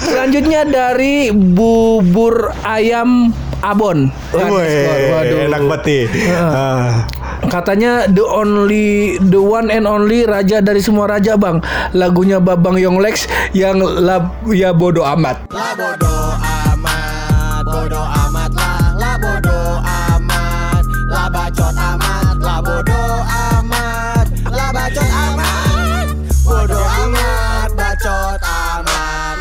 Selanjutnya 0.00 0.60
dari 0.64 1.28
bubur 1.30 2.48
ayam 2.64 3.30
abon. 3.60 4.08
Wih, 4.32 5.10
Waduh. 5.12 5.38
enak 5.50 5.62
banget 5.68 5.82
nih. 5.84 6.04
Ah. 6.32 7.04
Katanya 7.48 8.08
the 8.08 8.24
only 8.24 9.16
the 9.20 9.40
one 9.40 9.68
and 9.68 9.84
only 9.84 10.24
raja 10.24 10.60
dari 10.60 10.80
semua 10.80 11.08
raja 11.08 11.36
bang 11.36 11.60
lagunya 11.92 12.40
Babang 12.40 12.76
Yonglex 12.76 13.28
yang 13.52 13.80
la, 13.80 14.32
ya 14.48 14.72
bodo 14.72 15.04
amat. 15.04 15.48
Lah 15.52 15.72
bodo 15.76 16.08
amat, 16.08 16.57
bodo 17.68 18.00
amat 18.00 18.52
lah, 18.56 18.67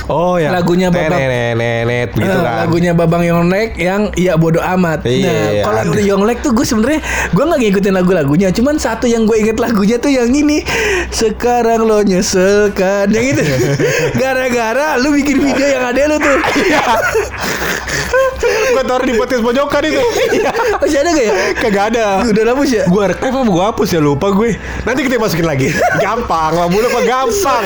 Oh 0.08 0.40
ya. 0.40 0.50
Lagunya 0.50 0.88
Babang- 0.88 1.20
Nenet 1.54 2.16
gitu 2.16 2.24
Eh, 2.24 2.40
kan. 2.40 2.64
Lagunya 2.64 2.92
Babang 2.92 3.22
Yonglek 3.22 3.76
yang 3.76 4.08
ya 4.16 4.36
bodo 4.36 4.64
amat. 4.64 5.04
Iya, 5.04 5.28
nah, 5.28 5.48
iya, 5.52 5.64
kalau 5.64 5.80
ada. 5.84 6.00
Yonglek 6.00 6.40
tuh 6.40 6.52
gue 6.52 6.64
sebenarnya 6.64 7.04
gue 7.30 7.44
nggak 7.44 7.60
ngikutin 7.60 7.94
lagu-lagunya, 7.94 8.48
cuman 8.50 8.76
satu 8.78 9.04
yang 9.04 9.28
gue 9.28 9.36
inget 9.36 9.60
lagunya 9.60 10.00
tuh 10.00 10.08
yang 10.08 10.32
ini. 10.32 10.64
Sekarang 11.12 11.84
lo 11.84 12.00
nyeselkan 12.02 13.12
yang 13.12 13.36
itu. 13.36 13.44
Gara-gara 14.22 14.96
lu 14.96 15.12
bikin 15.12 15.38
video 15.38 15.68
yang 15.68 15.84
ada 15.86 16.02
lu 16.08 16.18
tuh. 16.18 16.38
Gue 18.68 18.84
taruh 18.86 19.04
di 19.04 19.18
podcast 19.18 19.42
pojokan 19.42 19.82
itu. 19.84 20.00
Masih 20.78 21.00
ada 21.02 21.10
gak 21.10 21.26
ya? 21.26 21.34
Kagak 21.58 21.84
ada. 21.92 22.06
Udah 22.24 22.44
hapus 22.54 22.70
ya? 22.70 22.84
Gue 22.86 23.04
rekam 23.10 23.34
apa 23.34 23.50
gue 23.50 23.64
hapus 23.66 23.90
ya 23.90 24.00
lupa 24.00 24.30
gue. 24.30 24.54
Nanti 24.86 25.00
kita 25.02 25.18
masukin 25.18 25.48
lagi. 25.48 25.74
Gampang, 25.98 26.54
lah 26.54 26.70
boleh 26.70 26.88
apa 26.88 27.02
gampang. 27.04 27.64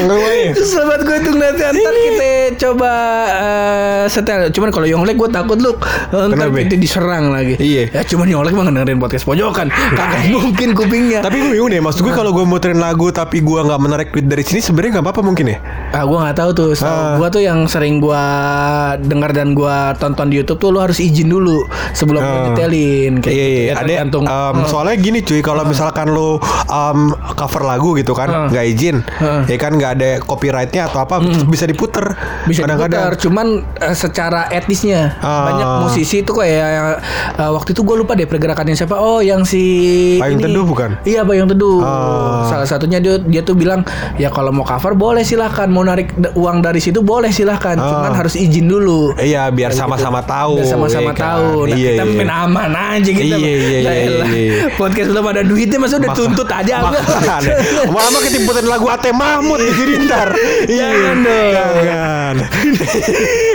Selamat 0.56 1.00
gue 1.04 1.18
tuh 1.22 1.34
nanti 1.36 1.62
ntar 1.62 1.94
kita 1.94 2.31
coba 2.58 2.92
eh, 3.30 4.04
setel. 4.08 4.50
Cuman 4.50 4.70
kalau 4.70 4.86
Yonglek 4.86 5.16
gue 5.16 5.30
takut 5.30 5.58
lu 5.58 5.74
ntar 6.10 6.30
Kenapa? 6.30 6.62
kita 6.62 6.76
diserang 6.76 7.30
lagi. 7.30 7.56
Iya. 7.58 7.92
Ya 7.92 8.02
cuman 8.04 8.28
Yonglek 8.28 8.54
mah 8.54 8.66
dengerin 8.68 8.98
podcast 8.98 9.24
pojokan. 9.24 9.68
Kagak 9.70 10.30
mungkin 10.36 10.74
kupingnya. 10.74 11.20
Tapi 11.22 11.38
gue 11.38 11.52
bingung 11.52 11.70
deh, 11.70 11.80
maksud 11.80 12.02
gue 12.02 12.12
kalau 12.12 12.32
gue 12.32 12.44
muterin 12.44 12.78
lagu 12.78 13.10
tapi 13.10 13.40
gue 13.40 13.60
nggak 13.62 13.80
menarik 13.80 14.08
duit 14.10 14.26
dari 14.26 14.42
sini 14.42 14.60
sebenarnya 14.60 14.92
nggak 14.94 15.06
apa-apa 15.06 15.22
mungkin 15.22 15.46
ya? 15.48 15.58
Ah, 15.92 16.04
gua 16.04 16.24
nggak 16.24 16.38
tahu 16.38 16.52
tuh. 16.54 16.70
So, 16.74 16.84
Ah. 16.84 17.16
Gua 17.16 17.28
tuh 17.28 17.40
yang 17.40 17.66
sering 17.66 18.00
gua 18.00 18.24
dengar 18.98 19.32
dan 19.32 19.52
gua 19.52 19.92
tonton 19.94 20.28
di 20.28 20.40
YouTube 20.40 20.58
tuh 20.58 20.70
lu 20.70 20.80
harus 20.80 20.98
izin 20.98 21.28
dulu 21.28 21.64
sebelum 21.92 22.20
lu 22.20 22.30
Ah. 22.30 22.44
nyetelin. 22.48 23.20
Kayak 23.20 23.28
Iya 23.30 23.44
gitu 23.44 23.52
iya 23.54 23.62
ya, 23.62 23.74
ada 23.74 23.84
tergantung. 23.86 24.24
um, 24.24 24.54
Hmm. 24.54 24.66
soalnya 24.66 24.96
gini 24.98 25.20
cuy 25.22 25.40
kalau 25.40 25.64
misalkan 25.64 26.08
lo 26.10 26.40
um, 26.66 27.00
cover 27.34 27.64
lagu 27.64 27.92
gitu 27.94 28.12
kan 28.12 28.28
Hmm. 28.28 28.48
nggak 28.50 28.66
izin 28.68 28.98
Hmm. 29.14 29.44
ya 29.46 29.58
kan 29.58 29.72
nggak 29.74 29.92
ada 29.94 30.10
copyrightnya 30.22 30.88
atau 30.88 31.00
apa 31.02 31.20
bisa 31.46 31.66
diputer 31.66 32.16
bisa 32.44 32.64
kadang-kadang 32.64 33.02
diputar, 33.08 33.14
cuman 33.20 33.48
eh, 33.78 33.94
secara 33.94 34.42
etisnya 34.50 35.16
Ah. 35.18 35.46
banyak 35.48 35.68
musisi 35.82 36.22
tuh 36.22 36.38
kayak 36.38 37.00
eh, 37.36 37.50
waktu 37.50 37.72
itu 37.72 37.82
gue 37.82 37.96
lupa 37.98 38.14
deh 38.14 38.26
pergerakannya 38.26 38.74
siapa 38.74 38.96
oh 38.96 39.20
yang 39.20 39.42
si 39.42 39.62
Payung 40.18 40.38
ini. 40.38 40.46
Teduh 40.48 40.66
bukan? 40.66 40.90
iya 41.04 41.22
Payung 41.22 41.48
Teduh 41.48 41.80
Ah. 41.80 42.48
salah 42.48 42.66
satunya 42.66 42.98
dia 42.98 43.18
dia 43.18 43.42
tuh 43.42 43.54
bilang 43.54 43.82
ya 44.16 44.28
kalau 44.28 44.50
mau 44.50 44.64
cover 44.64 44.94
boleh 44.94 45.22
silahkan 45.22 45.66
mau 45.66 45.82
narik 45.82 46.10
uang 46.34 46.60
dari 46.60 46.78
situ 46.78 47.00
boleh 47.00 47.30
silahkan 47.30 47.76
Ah. 47.76 47.88
cuman 47.88 48.12
harus 48.14 48.34
izin 48.34 48.66
dulu 48.66 49.14
Iya 49.16 49.50
biar 49.50 49.72
sama-sama 49.72 50.22
tahu 50.22 50.58
Biar 50.58 50.68
sama-sama 50.68 51.10
ya 51.10 51.14
kan? 51.14 51.28
tahu. 51.32 51.50
Nah, 51.64 51.74
iya, 51.74 51.90
kita 51.94 52.04
iya. 52.04 52.16
main 52.16 52.32
aman 52.32 52.72
aja 52.74 53.12
kita. 53.12 53.24
Iya, 53.28 53.38
iya, 53.38 53.52
iya, 53.52 53.80
iya, 53.80 54.26
iya. 54.26 54.54
Podcast 54.74 55.10
belum 55.10 55.26
ada 55.26 55.42
duitnya 55.42 55.78
masa 55.78 55.96
udah 55.96 56.12
tuntut 56.12 56.48
aja? 56.48 56.74
Makanya. 56.82 57.54
Lama-lama 57.86 58.18
ketimputan 58.20 58.66
lagu 58.66 58.88
Ate 58.88 59.12
Mahmud 59.12 59.60
di 59.60 59.96
ntar 60.02 60.34
Jangan 60.66 61.18
dong. 61.22 61.76
Jangan 62.12 62.76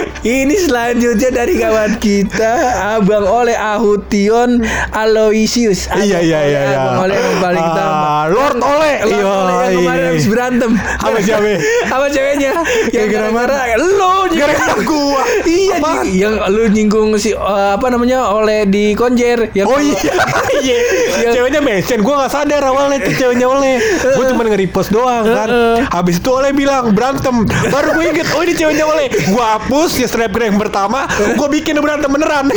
Ini 0.27 0.59
selanjutnya 0.59 1.31
dari 1.31 1.55
kawan 1.55 2.03
kita 2.03 2.51
Abang 2.99 3.23
Oleh 3.23 3.55
Ahution 3.55 4.59
Aloysius. 4.91 5.87
Abang 5.87 6.03
Iya 6.03 6.19
iya 6.19 6.35
Oleh, 6.35 6.51
iya 6.51 6.61
iya. 6.67 6.77
Abang 6.83 6.97
Oleh 7.07 7.15
yang 7.15 7.37
paling 7.39 7.63
Ah, 7.63 7.71
utama 7.71 7.95
Lord 8.27 8.59
Ole 8.59 8.93
Lord 9.07 9.07
Iya, 9.07 9.23
Oleh 9.23 9.55
yang 9.55 9.75
kemarin 9.79 10.03
iya. 10.03 10.09
habis 10.11 10.25
berantem. 10.27 10.71
Sama 10.99 11.17
siapa? 11.23 11.47
Sama 11.87 12.05
ceweknya. 12.11 12.51
Yang 12.91 13.07
Gara-gara 13.07 13.55
Lo 13.79 14.15
Gara-gara 14.27 14.75
gua. 14.83 15.23
Iya 15.47 15.75
Yang 16.03 16.33
lu 16.51 16.63
nyinggung 16.75 17.09
si 17.15 17.31
eh, 17.31 17.39
Apa 17.71 17.87
namanya 17.87 18.27
Oleh 18.27 18.67
di 18.67 18.99
konjer. 18.99 19.55
Yang 19.55 19.67
Oh 19.71 19.79
iya. 19.87 20.11
Iya. 20.59 21.29
Ceweknya 21.31 21.63
mention 21.63 22.03
Gue 22.03 22.15
gak 22.19 22.35
sadar 22.35 22.67
awalnya 22.67 22.99
itu 22.99 23.15
ceweknya 23.15 23.47
Ole 23.47 23.79
Gue 24.19 24.25
cuma 24.27 24.43
nge-repost 24.43 24.91
doang 24.91 25.23
kan. 25.23 25.47
Habis 25.87 26.19
itu 26.19 26.29
Ole 26.35 26.51
bilang 26.51 26.91
Berantem. 26.91 27.47
Baru 27.71 27.95
gue 27.95 28.11
inget 28.11 28.27
Oh 28.35 28.43
ini 28.43 28.51
ceweknya 28.51 28.83
Ole 28.83 29.07
Gue 29.07 29.39
hapus 29.39 29.95
Ya 29.95 30.07
snapgram 30.17 30.57
pertama 30.57 31.05
Gue 31.37 31.47
bikin 31.61 31.77
berantem 31.77 32.09
beneran 32.09 32.49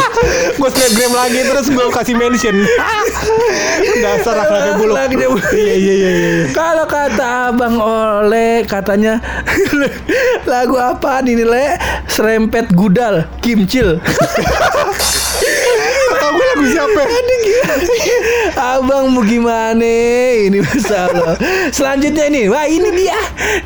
Gue 0.58 0.70
snapgram 0.74 1.12
lagi 1.14 1.40
Terus 1.46 1.66
gue 1.70 1.84
kasih 1.94 2.14
mention 2.18 2.56
Dasar 4.04 4.36
akhlaknya 4.42 4.72
buluk 4.76 4.94
buluk. 4.94 5.42
Iya 5.54 5.74
iya 5.74 5.94
iya 5.94 6.10
iya. 6.10 6.44
Kalau 6.52 6.86
kata 6.86 7.50
Abang 7.50 7.76
Oleh 7.80 8.64
katanya 8.66 9.20
lagu 10.50 10.76
apa 10.78 11.20
ini 11.24 11.44
le? 11.44 11.76
Serempet 12.08 12.72
Gudal 12.72 13.26
Kimcil. 13.42 14.00
Tau 16.24 16.32
gue 16.32 16.46
lagu 16.56 16.64
siapa 16.72 17.02
Abang 18.56 19.12
mau 19.12 19.20
gimana 19.20 19.84
ini 20.40 20.56
masalah. 20.56 21.36
Selanjutnya 21.68 22.32
ini, 22.32 22.48
wah 22.48 22.64
ini 22.64 22.88
dia 22.96 23.12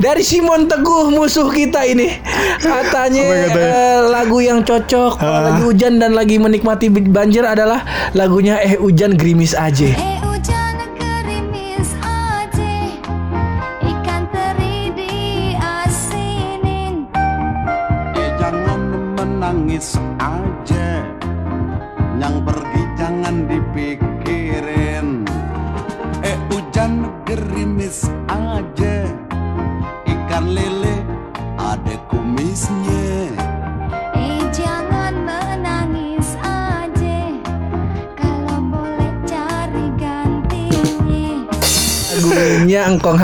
dari 0.03 0.27
Simon 0.27 0.67
Teguh 0.67 1.07
musuh 1.07 1.47
kita 1.47 1.87
ini. 1.87 2.19
Katanya 2.59 3.23
katanya? 3.47 3.63
eh, 3.63 3.99
lagu 4.11 4.43
yang 4.43 4.67
cocok 4.67 5.23
kalau 5.23 5.39
Ah. 5.39 5.43
lagi 5.47 5.63
hujan 5.63 6.03
dan 6.03 6.19
lagi 6.19 6.43
menikmati 6.43 6.91
banjir 6.91 7.47
adalah 7.47 7.87
lagunya 8.11 8.59
Eh 8.59 8.75
Hujan 8.75 9.15
Gerimis 9.15 9.55
Aja. 9.55 10.18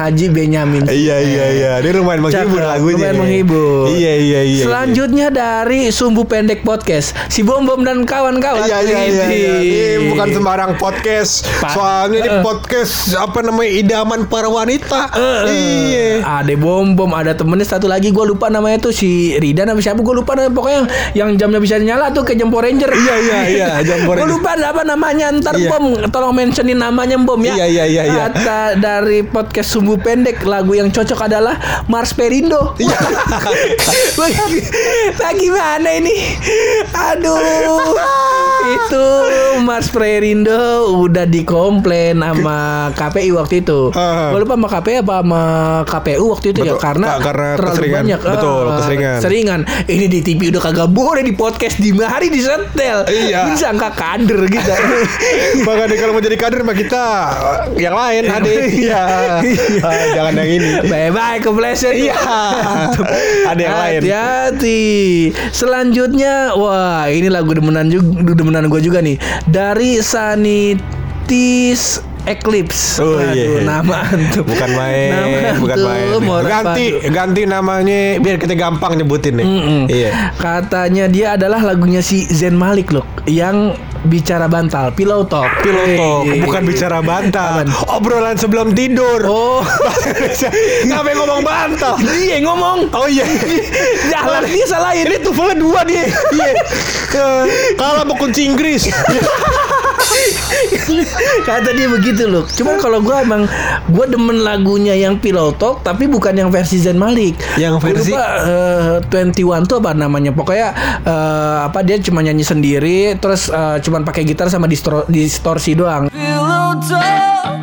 Haji 0.04 0.26
Benyamin. 0.28 0.84
Iya 0.84 1.16
iya 1.18 1.44
iya 1.50 1.73
Dia 1.80 1.92
lumayan 1.94 2.20
menghibur 2.20 2.61
Cakep, 2.61 2.68
lagunya 2.68 2.96
lumayan 3.00 3.16
menghibur. 3.16 3.82
Iya 3.88 4.12
iya 4.14 4.40
iya 4.44 4.62
Selanjutnya 4.62 5.26
dari 5.28 5.88
Sumbu 5.88 6.25
Pendek 6.25 6.61
Podcast, 6.61 7.16
si 7.26 7.40
Bom 7.40 7.64
Bom 7.64 7.80
dan 7.80 8.04
kawan-kawan. 8.04 8.61
Iya 8.62 8.78
iya 8.80 8.99
iya, 9.02 9.25
iya. 9.26 9.52
Ini 9.96 10.12
bukan 10.12 10.28
sembarang 10.30 10.73
podcast. 10.76 11.49
Pa- 11.56 11.73
Soalnya 11.73 12.20
ini 12.20 12.30
Eh. 12.30 12.42
podcast 12.42 12.94
apa 13.14 13.40
namanya 13.40 13.70
idaman 13.73 14.20
para 14.25 14.46
wanita. 14.46 15.08
Eh, 15.11 15.40
Iya. 15.49 16.06
Ada 16.23 16.52
bom 16.54 16.92
bom, 16.92 17.08
ada 17.11 17.32
temennya 17.32 17.64
satu 17.64 17.87
lagi 17.87 18.12
gue 18.12 18.25
lupa 18.26 18.49
namanya 18.49 18.76
tuh 18.78 18.92
si 18.92 19.08
Rida 19.34 19.64
apa 19.64 19.80
siapa 19.80 19.99
gue 19.99 20.14
lupa 20.14 20.37
namanya 20.37 20.52
pokoknya 20.52 20.80
yang 21.12 21.32
jamnya 21.34 21.56
bisa 21.58 21.78
nyala 21.78 22.12
tuh 22.12 22.23
kayak 22.23 22.38
jam 22.38 22.52
Power 22.52 22.68
Ranger. 22.68 22.92
Iya 22.92 23.14
iya 23.18 23.38
iya, 23.49 23.68
jam 23.88 24.04
Power 24.04 24.20
Gue 24.20 24.28
Ranger. 24.28 24.34
lupa 24.37 24.50
apa 24.61 24.82
namanya 24.84 25.32
ntar 25.32 25.56
Iya. 25.56 25.70
bom 25.70 25.84
tolong 26.11 26.34
mentionin 26.34 26.76
namanya 26.76 27.16
bom 27.16 27.40
ya. 27.40 27.56
Iya, 27.56 27.66
iya, 27.66 27.84
iya, 27.87 28.02
iya. 28.04 28.25
Kata 28.28 28.61
dari 28.76 29.25
podcast 29.25 29.73
sumbu 29.73 29.93
pendek 29.98 30.42
lagu 30.46 30.74
yang 30.74 30.88
cocok 30.90 31.26
adalah 31.26 31.84
Mars 31.86 32.14
Perindo. 32.14 32.74
Iya. 32.78 32.98
Lagi 35.24 35.48
mana 35.50 35.90
ini? 35.98 36.14
Aduh. 36.92 38.43
Itu 38.66 39.06
Mars 39.61 39.88
Perindo 39.88 40.61
udah 40.99 41.25
dikomplain 41.25 42.18
sama 42.18 42.61
KPI 42.99 43.30
waktu 43.33 43.61
itu. 43.61 43.90
Ah. 43.90 44.30
Gue 44.30 44.40
lupa 44.40 44.54
sama 44.54 44.68
KPI 44.68 44.97
apa 45.00 45.14
sama 45.16 45.42
KPU 45.85 46.25
waktu 46.28 46.47
itu 46.50 46.61
ya 46.61 46.73
Betul. 46.73 46.80
karena, 46.80 47.06
Ka- 47.09 47.21
karena 47.23 47.49
terlalu 47.54 47.71
keseringan. 47.71 47.97
banyak. 48.00 48.21
Betul, 48.21 48.62
Ah, 48.64 48.75
keseringan. 48.76 49.18
Seringan. 49.18 49.61
Ini 49.85 50.06
di 50.06 50.21
TV 50.21 50.40
udah 50.49 50.62
kagak 50.62 50.90
boleh 50.90 51.23
di 51.23 51.33
podcast 51.33 51.76
di 51.76 51.90
hari 51.94 52.28
disetel. 52.28 52.99
Iya. 53.04 53.40
Bisa 53.49 53.68
angka 53.68 53.90
kader 53.90 54.40
gitu. 54.47 54.73
Makanya 55.66 55.97
kalau 55.97 56.12
mau 56.12 56.23
jadi 56.23 56.37
kader 56.37 56.61
mah 56.62 56.76
kita 56.76 57.04
eh, 57.75 57.80
yang 57.80 57.94
lain 57.94 58.23
ada. 58.26 58.47
Iya. 58.75 59.02
Ah, 59.80 60.04
Jangan 60.12 60.35
yang 60.37 60.50
ini. 60.52 60.68
Bye 60.85 61.11
bye 61.11 61.38
kepleset. 61.38 61.94
Iya. 61.97 62.14
Ada 63.44 63.61
yang 63.61 63.76
lain. 63.76 64.00
Hati-hati. 64.00 64.83
Selanjutnya, 65.50 66.52
wah 66.52 67.06
ini 67.06 67.26
lagu 67.26 67.50
demenan 67.50 67.88
juga, 67.88 68.33
demenan 68.33 68.53
gue 68.70 68.78
juga 68.78 69.02
nih. 69.02 69.18
Dari 69.50 69.99
Sanitis 69.99 71.99
Eclipse. 72.25 72.99
Oh, 72.99 73.16
Aduh, 73.16 73.37
iya. 73.37 73.61
nama 73.62 74.00
antum. 74.07 74.45
Bukan 74.45 74.71
main, 74.73 75.12
Nama 75.12 75.61
bukan 75.61 75.76
main. 75.78 76.07
Ganti, 76.43 76.87
padu. 76.97 77.12
ganti 77.12 77.43
namanya 77.45 78.00
biar 78.16 78.37
kita 78.37 78.54
gampang 78.54 78.97
nyebutin 78.97 79.37
nih. 79.37 79.47
Iya. 79.87 80.11
Katanya 80.35 81.04
dia 81.07 81.37
adalah 81.37 81.61
lagunya 81.61 82.00
si 82.00 82.25
Zen 82.25 82.54
Malik 82.54 82.90
loh, 82.90 83.04
yang 83.25 83.76
bicara 84.04 84.45
bantal, 84.47 84.93
pillow 84.93 85.25
talk. 85.25 85.49
Piloto, 85.61 86.25
Hey. 86.25 86.40
bukan 86.40 86.62
bicara 86.62 87.00
bantal. 87.00 87.64
Obrolan 87.90 88.37
sebelum 88.37 88.73
tidur. 88.73 89.21
Oh, 89.25 89.61
Ngapain 90.87 91.14
ngomong 91.14 91.40
bantal? 91.40 91.97
dia 92.00 92.40
ngomong. 92.40 92.88
Oh 92.90 93.04
iya. 93.04 93.25
Jalan 94.07 94.45
dia 94.45 94.64
salahin. 94.64 95.04
Ini 95.04 95.21
tuvelnya 95.21 95.57
dua 95.57 95.81
dia. 95.85 96.04
Iya. 96.31 96.52
Kalah 97.78 98.02
mau 98.02 98.16
kunci 98.16 98.45
Inggris. 98.45 98.88
Kata 101.44 101.71
dia 101.73 101.88
begitu 101.88 102.25
loh. 102.25 102.44
Cuman 102.47 102.76
kalau 102.78 102.99
gua 103.00 103.21
emang 103.21 103.44
gua 103.88 104.06
demen 104.06 104.40
lagunya 104.40 104.94
yang 104.94 105.18
Pillow 105.18 105.52
Talk 105.52 105.83
tapi 105.83 106.06
bukan 106.06 106.35
yang 106.35 106.49
versi 106.49 106.78
Zen 106.78 106.97
Malik. 106.97 107.37
Yang 107.56 107.75
versi? 107.80 108.12
lupa, 108.12 108.25
eh, 109.02 109.33
21 109.35 109.64
tuh 109.64 109.78
apa 109.78 109.92
namanya? 109.92 110.30
Pokoknya 110.30 110.68
eh, 111.02 111.59
apa 111.64 111.83
dia 111.83 111.99
cuma 112.00 112.21
nyanyi 112.21 112.42
sendiri 112.42 112.99
terus 113.18 113.49
eh, 113.49 113.76
cuman 113.80 114.02
pakai 114.02 114.25
gitar 114.25 114.49
sama 114.49 114.64
distro- 114.64 115.06
distorsi 115.06 115.75
doang. 115.75 116.09
Pillow 116.09 116.78
talk, 116.80 117.61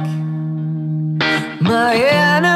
my 1.62 1.96
enemy, 1.96 2.51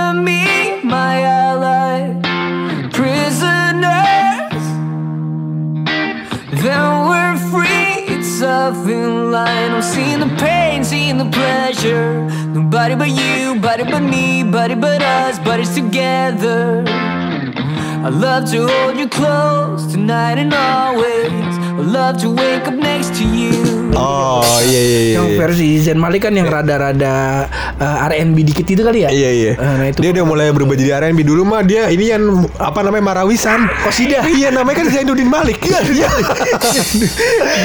line. 8.74 9.72
I'm 9.72 9.82
seeing 9.82 10.20
the 10.20 10.36
pain, 10.38 10.84
seeing 10.84 11.18
the 11.18 11.26
pleasure. 11.26 12.26
Nobody 12.48 12.96
but 12.96 13.10
you, 13.10 13.60
body 13.60 13.84
but 13.84 14.02
me, 14.02 14.44
body 14.44 14.76
but 14.76 15.02
us, 15.02 15.38
bodies 15.40 15.76
together. 15.76 16.84
I 16.88 18.10
love 18.10 18.50
to 18.52 18.68
hold 18.68 18.98
you 18.98 19.08
close 19.08 19.86
tonight 19.92 20.38
and 20.38 20.54
always. 20.54 21.55
I 21.96 22.12
love 22.12 22.20
to 22.28 22.36
wake 22.36 22.68
up 22.68 22.76
next 22.76 23.16
to 23.16 23.24
you. 23.24 23.56
Oh 23.96 24.44
iya 24.68 24.82
iya 24.84 25.00
iya. 25.00 25.14
Yang 25.16 25.30
versi 25.40 25.80
Zen 25.80 25.96
Malik 25.96 26.28
kan 26.28 26.36
yang 26.36 26.52
rada-rada 26.52 27.48
eh, 27.80 28.08
R&B 28.12 28.36
dikit 28.52 28.68
itu 28.68 28.84
kali 28.84 29.08
ya? 29.08 29.10
Iya 29.16 29.30
iya. 29.32 29.52
Eh, 29.56 29.74
nah 29.80 29.88
itu 29.88 30.04
dia 30.04 30.12
udah 30.12 30.28
mulai 30.28 30.52
berubah 30.52 30.76
jadi 30.76 31.00
R&B 31.00 31.24
dulu 31.24 31.48
mah 31.48 31.64
dia 31.64 31.88
ini 31.88 32.12
yang 32.12 32.52
apa 32.60 32.84
namanya 32.84 33.16
Marawisan. 33.16 33.72
Qasidah. 33.88 34.28
Iya 34.36 34.52
namanya 34.52 34.84
kan 34.84 34.92
Zainuddin 34.92 35.32
Malik. 35.32 35.56
Iya. 35.64 35.80
iya. 35.96 36.10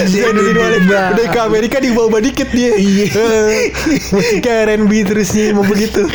Zainuddin 0.07 0.55
Malik. 0.63 0.83
Bang. 0.87 1.19
Udah 1.19 1.27
ke 1.27 1.41
Amerika 1.43 1.77
dibawa 1.83 2.23
dikit 2.23 2.55
dia. 2.55 2.71
Iya. 2.79 3.11
Musiknya 4.15 4.53
R&B 4.71 4.93
terusnya 5.11 5.59
mau 5.59 5.67
begitu. 5.67 6.07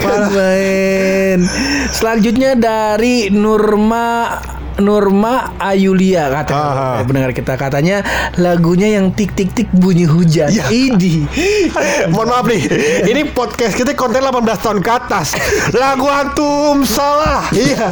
Parah. 0.00 0.32
Main. 0.32 1.44
Selanjutnya 1.92 2.56
dari 2.56 3.28
Nurma 3.28 4.40
Nurma 4.78 5.58
Ayulia 5.58 6.30
kata 6.30 6.54
Aha. 6.54 6.88
pendengar 7.02 7.34
kita 7.34 7.58
katanya 7.58 8.06
lagunya 8.38 8.94
yang 8.94 9.10
tik 9.10 9.34
tik 9.34 9.50
tik 9.50 9.68
bunyi 9.74 10.06
hujan. 10.06 10.48
Ya. 10.48 10.70
Idi. 10.70 11.26
Mohon 12.14 12.26
maaf 12.30 12.46
nih, 12.46 12.62
ini 13.04 13.26
podcast 13.26 13.74
kita 13.74 13.92
konten 13.92 14.22
18 14.22 14.38
tahun 14.54 14.78
ke 14.78 14.90
atas. 14.90 15.34
Lagu 15.74 16.06
antum 16.06 16.82
salah. 16.82 17.42
Iya. 17.58 17.90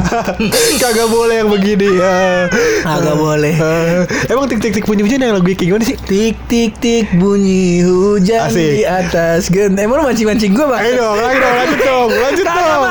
Kagak 0.79 1.11
boleh 1.11 1.43
yang 1.43 1.51
begini. 1.51 1.91
ya. 1.91 2.47
Kagak 2.81 3.19
boleh. 3.19 3.51
Eh, 3.51 4.31
Emang 4.31 4.47
tik 4.47 4.63
tik 4.63 4.71
tik 4.73 4.85
bunyi 4.87 5.03
hujan 5.03 5.19
yang 5.19 5.35
lagu 5.35 5.43
kayak 5.43 5.59
gimana 5.59 5.83
sih? 5.83 5.99
Tik 5.99 6.35
tik 6.47 6.71
tik 6.79 7.05
bunyi 7.19 7.83
hujan 7.83 8.47
Asik. 8.47 8.63
di 8.71 8.83
atas 8.87 9.51
gen. 9.51 9.75
Emang 9.75 9.99
lu 9.99 10.07
mancing-mancing 10.07 10.55
gua, 10.55 10.71
Bang? 10.71 10.87
Ayo 10.87 11.03
dong, 11.03 11.17
lagi 11.19 11.37
dong, 11.37 11.51
lanjut 11.53 11.79
dong, 11.83 12.09
lanjut 12.15 12.45
dong. 12.47 12.81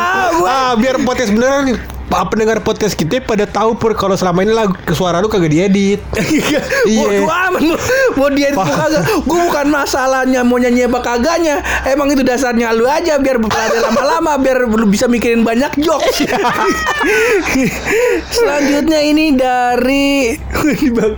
Ah, 0.44 0.72
biar 0.76 1.00
podcast 1.00 1.32
beneran 1.32 1.72
nih. 1.72 1.95
Pak 2.06 2.30
pendengar 2.30 2.62
podcast 2.62 2.94
kita 2.94 3.18
pada 3.18 3.50
tahu 3.50 3.74
pur 3.74 3.90
kalau 3.98 4.14
selama 4.14 4.46
ini 4.46 4.54
lagu 4.54 4.78
suara 4.94 5.18
lu 5.18 5.26
kagak 5.26 5.50
diedit. 5.50 6.00
Iya. 6.14 6.60
Iya. 6.86 7.18
Bodo 7.18 7.26
amat 7.26 7.62
lu. 7.66 7.74
Mau 8.14 8.30
Paham. 8.62 8.78
kagak. 8.78 9.02
Gue 9.26 9.40
bukan 9.50 9.66
masalahnya 9.74 10.46
mau 10.46 10.54
nyanyi 10.54 10.86
apa 10.86 11.02
kagaknya. 11.02 11.58
Emang 11.82 12.06
itu 12.14 12.22
dasarnya 12.22 12.70
lu 12.70 12.86
aja 12.86 13.18
biar 13.18 13.42
berada 13.42 13.74
lama-lama 13.90 14.38
biar 14.38 14.70
lu 14.70 14.86
bisa 14.86 15.10
mikirin 15.10 15.42
banyak 15.42 15.74
jokes. 15.82 16.22
Selanjutnya 18.38 19.02
ini 19.02 19.34
dari 19.34 20.38
ini 20.78 20.88
bang, 20.94 21.12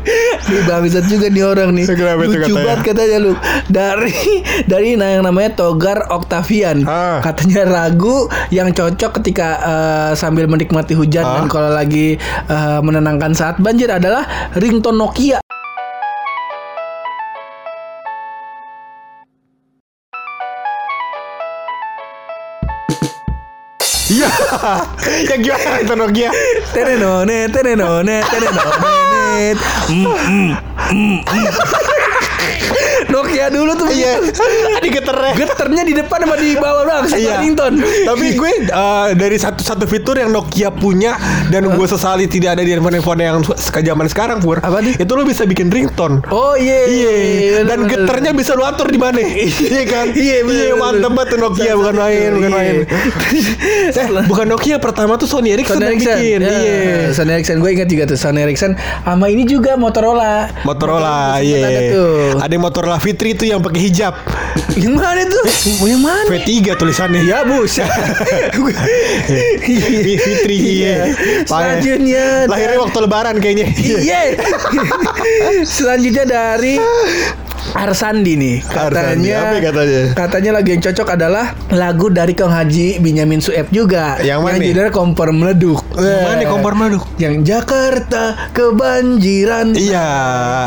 ini 0.48 0.61
bangsat 0.64 1.05
juga 1.05 1.29
nih 1.29 1.44
orang 1.44 1.70
nih. 1.77 1.85
Kenapa 1.85 2.24
Lucu 2.24 2.53
banget 2.57 2.81
katanya 2.88 3.18
lu. 3.20 3.33
Dari 3.68 4.16
dari 4.64 4.96
yang 4.96 5.20
namanya 5.29 5.53
Togar 5.53 6.09
Octavian. 6.09 6.88
Ah. 6.88 7.20
Katanya 7.20 7.68
ragu 7.68 8.33
yang 8.48 8.72
cocok 8.72 9.20
ketika 9.20 9.48
eh, 9.61 10.11
sambil 10.16 10.48
menikmati 10.48 10.77
hujan 10.86 11.24
Ah. 11.24 11.34
dan 11.40 11.46
kalau 11.48 11.70
lagi 11.72 12.14
eh, 12.46 12.80
menenangkan 12.84 13.32
saat 13.32 13.56
banjir 13.58 13.88
adalah 13.90 14.52
ringtone 14.54 14.98
Nokia. 14.98 15.38
Iya. 24.08 24.28
ya 25.28 25.36
gimana 25.36 25.76
itu 25.84 25.94
Nokia? 25.94 26.30
Tenenone, 26.72 27.38
tenenone, 27.52 28.16
tenenone. 28.24 29.36
Mm, 29.88 30.04
mm, 30.04 30.52
mm, 30.92 31.18
mm. 31.24 31.48
Nokia 33.09 33.48
dulu 33.48 33.72
tuh 33.74 33.88
Iya. 33.88 34.20
Di 34.85 34.90
geternya. 34.90 35.33
Geternya 35.35 35.83
di 35.83 35.94
depan 35.94 36.18
sama 36.20 36.37
di 36.37 36.55
bawah 36.55 36.83
doang 36.85 37.05
Iya. 37.09 37.40
ringtone. 37.40 37.77
Tapi 37.81 38.27
gue 38.40 38.51
eh, 38.64 39.07
dari 39.14 39.37
satu-satu 39.37 39.85
fitur 39.85 40.16
yang 40.16 40.31
Nokia 40.31 40.68
punya 40.70 41.16
dan 41.48 41.66
gue 41.66 41.87
sesali 41.87 42.27
tidak 42.27 42.55
ada 42.55 42.62
di 42.62 42.70
handphone-handphone 42.70 43.20
yang 43.20 43.37
zaman 43.59 44.07
sekarang 44.07 44.38
pur. 44.38 44.59
Apa 44.59 44.79
nih? 44.79 44.94
Itu 44.96 45.12
lo 45.12 45.22
bisa 45.22 45.42
bikin 45.42 45.68
ringtone. 45.68 46.20
Oh 46.29 46.55
iya. 46.55 46.85
Iya, 46.85 47.12
dan 47.64 47.83
bener-bener. 47.83 48.05
geternya 48.05 48.33
bisa 48.33 48.53
lu 48.53 48.62
atur 48.62 48.87
di 48.87 48.98
mana? 48.98 49.18
Iya 49.68 49.85
kan? 49.85 50.07
Iya, 50.11 50.37
bener, 50.42 50.55
Iya, 50.59 50.72
bener. 50.72 50.81
mantep 50.81 51.11
banget 51.11 51.29
tuh 51.29 51.38
Nokia 51.40 51.72
bukan 51.74 51.94
main, 51.96 52.31
bukan 52.33 52.51
Iya. 52.51 52.57
main. 52.57 52.77
eh, 53.88 54.24
bukan 54.24 54.46
Nokia 54.46 54.77
pertama 54.79 55.16
tuh 55.16 55.27
Sony 55.27 55.51
Ericsson 55.51 55.77
Sony 55.77 55.85
yang 55.85 55.92
Ericsson. 55.94 56.18
bikin. 56.18 56.38
Ya, 56.40 56.51
Iya. 56.53 56.96
Sony 57.12 57.31
Ericsson 57.33 57.57
gue 57.59 57.70
ingat 57.72 57.88
juga 57.88 58.05
tuh 58.07 58.18
Sony 58.18 58.40
Ericsson 58.40 58.72
sama 59.01 59.27
ini 59.29 59.42
juga 59.42 59.74
Motorola. 59.74 60.51
Motorola, 60.62 61.38
Sempet 61.38 61.88
iya. 62.28 62.36
Ada. 62.36 62.44
Ada 62.44 62.56
Motorola 62.60 62.98
Fitri 63.00 63.32
tuh 63.32 63.46
yang 63.48 63.64
pakai 63.64 63.80
hijab. 63.88 64.14
Yang 64.76 64.94
mana 65.00 65.22
tuh? 65.24 65.44
Yang 65.90 66.02
mana? 66.04 66.28
V3 66.28 66.52
tulisannya. 66.76 67.20
Ya 67.24 67.38
bus. 67.44 67.80
Fitri. 70.20 70.56
Iya. 70.68 71.10
Selanjutnya 71.48 72.46
Lahirnya 72.46 72.78
waktu 72.82 72.98
lebaran 73.02 73.36
kayaknya. 73.40 73.66
Iya. 73.78 74.36
Selanjutnya 75.78 76.24
dari 76.28 76.76
Arsandi 77.70 78.33
nih 78.35 78.57
Arsandi, 78.64 79.28
katanya 79.28 79.35
apa 79.42 79.57
katanya? 79.61 80.02
katanya 80.14 80.50
lagu 80.52 80.68
yang 80.68 80.81
cocok 80.81 81.09
adalah 81.11 81.46
lagu 81.68 82.07
dari 82.09 82.33
Kang 82.33 82.48
Haji 82.48 82.96
Binyamin 82.98 83.38
Sueb 83.38 83.68
juga 83.68 84.16
Yang 84.20 84.40
mana 84.40 84.57
nih? 84.57 84.66
judulnya 84.68 84.90
kompor 84.90 85.28
meleduk 85.31 85.81
Yang 85.92 86.20
mana 86.22 86.35
nih 86.35 86.46
kompor 86.46 86.72
meleduk? 86.74 87.04
yang 87.16 87.35
Jakarta 87.42 88.22
kebanjiran 88.50 89.74
Iya, 89.74 90.09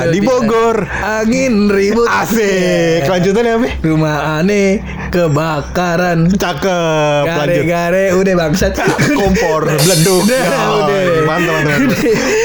di 0.05 0.19
Bogor. 0.19 0.85
angin 1.01 1.67
ribut 1.67 2.05
Asik. 2.05 3.05
Lanjutannya 3.05 3.53
apa? 3.55 3.67
rumah 3.81 4.15
aneh 4.37 4.83
kebakaran 5.11 6.31
Cakep. 6.31 7.23
Gare-gare 7.27 8.05
udah 8.13 8.33
bangsat 8.33 8.73
kompor 9.11 9.67
beleduk 9.83 10.23
Udah, 10.23 10.39
Ya, 10.41 10.63
udah. 10.65 11.01
mantap 11.23 11.53
mantap, 11.53 11.77
mantap. 11.77 11.77
Udah. 11.81 11.99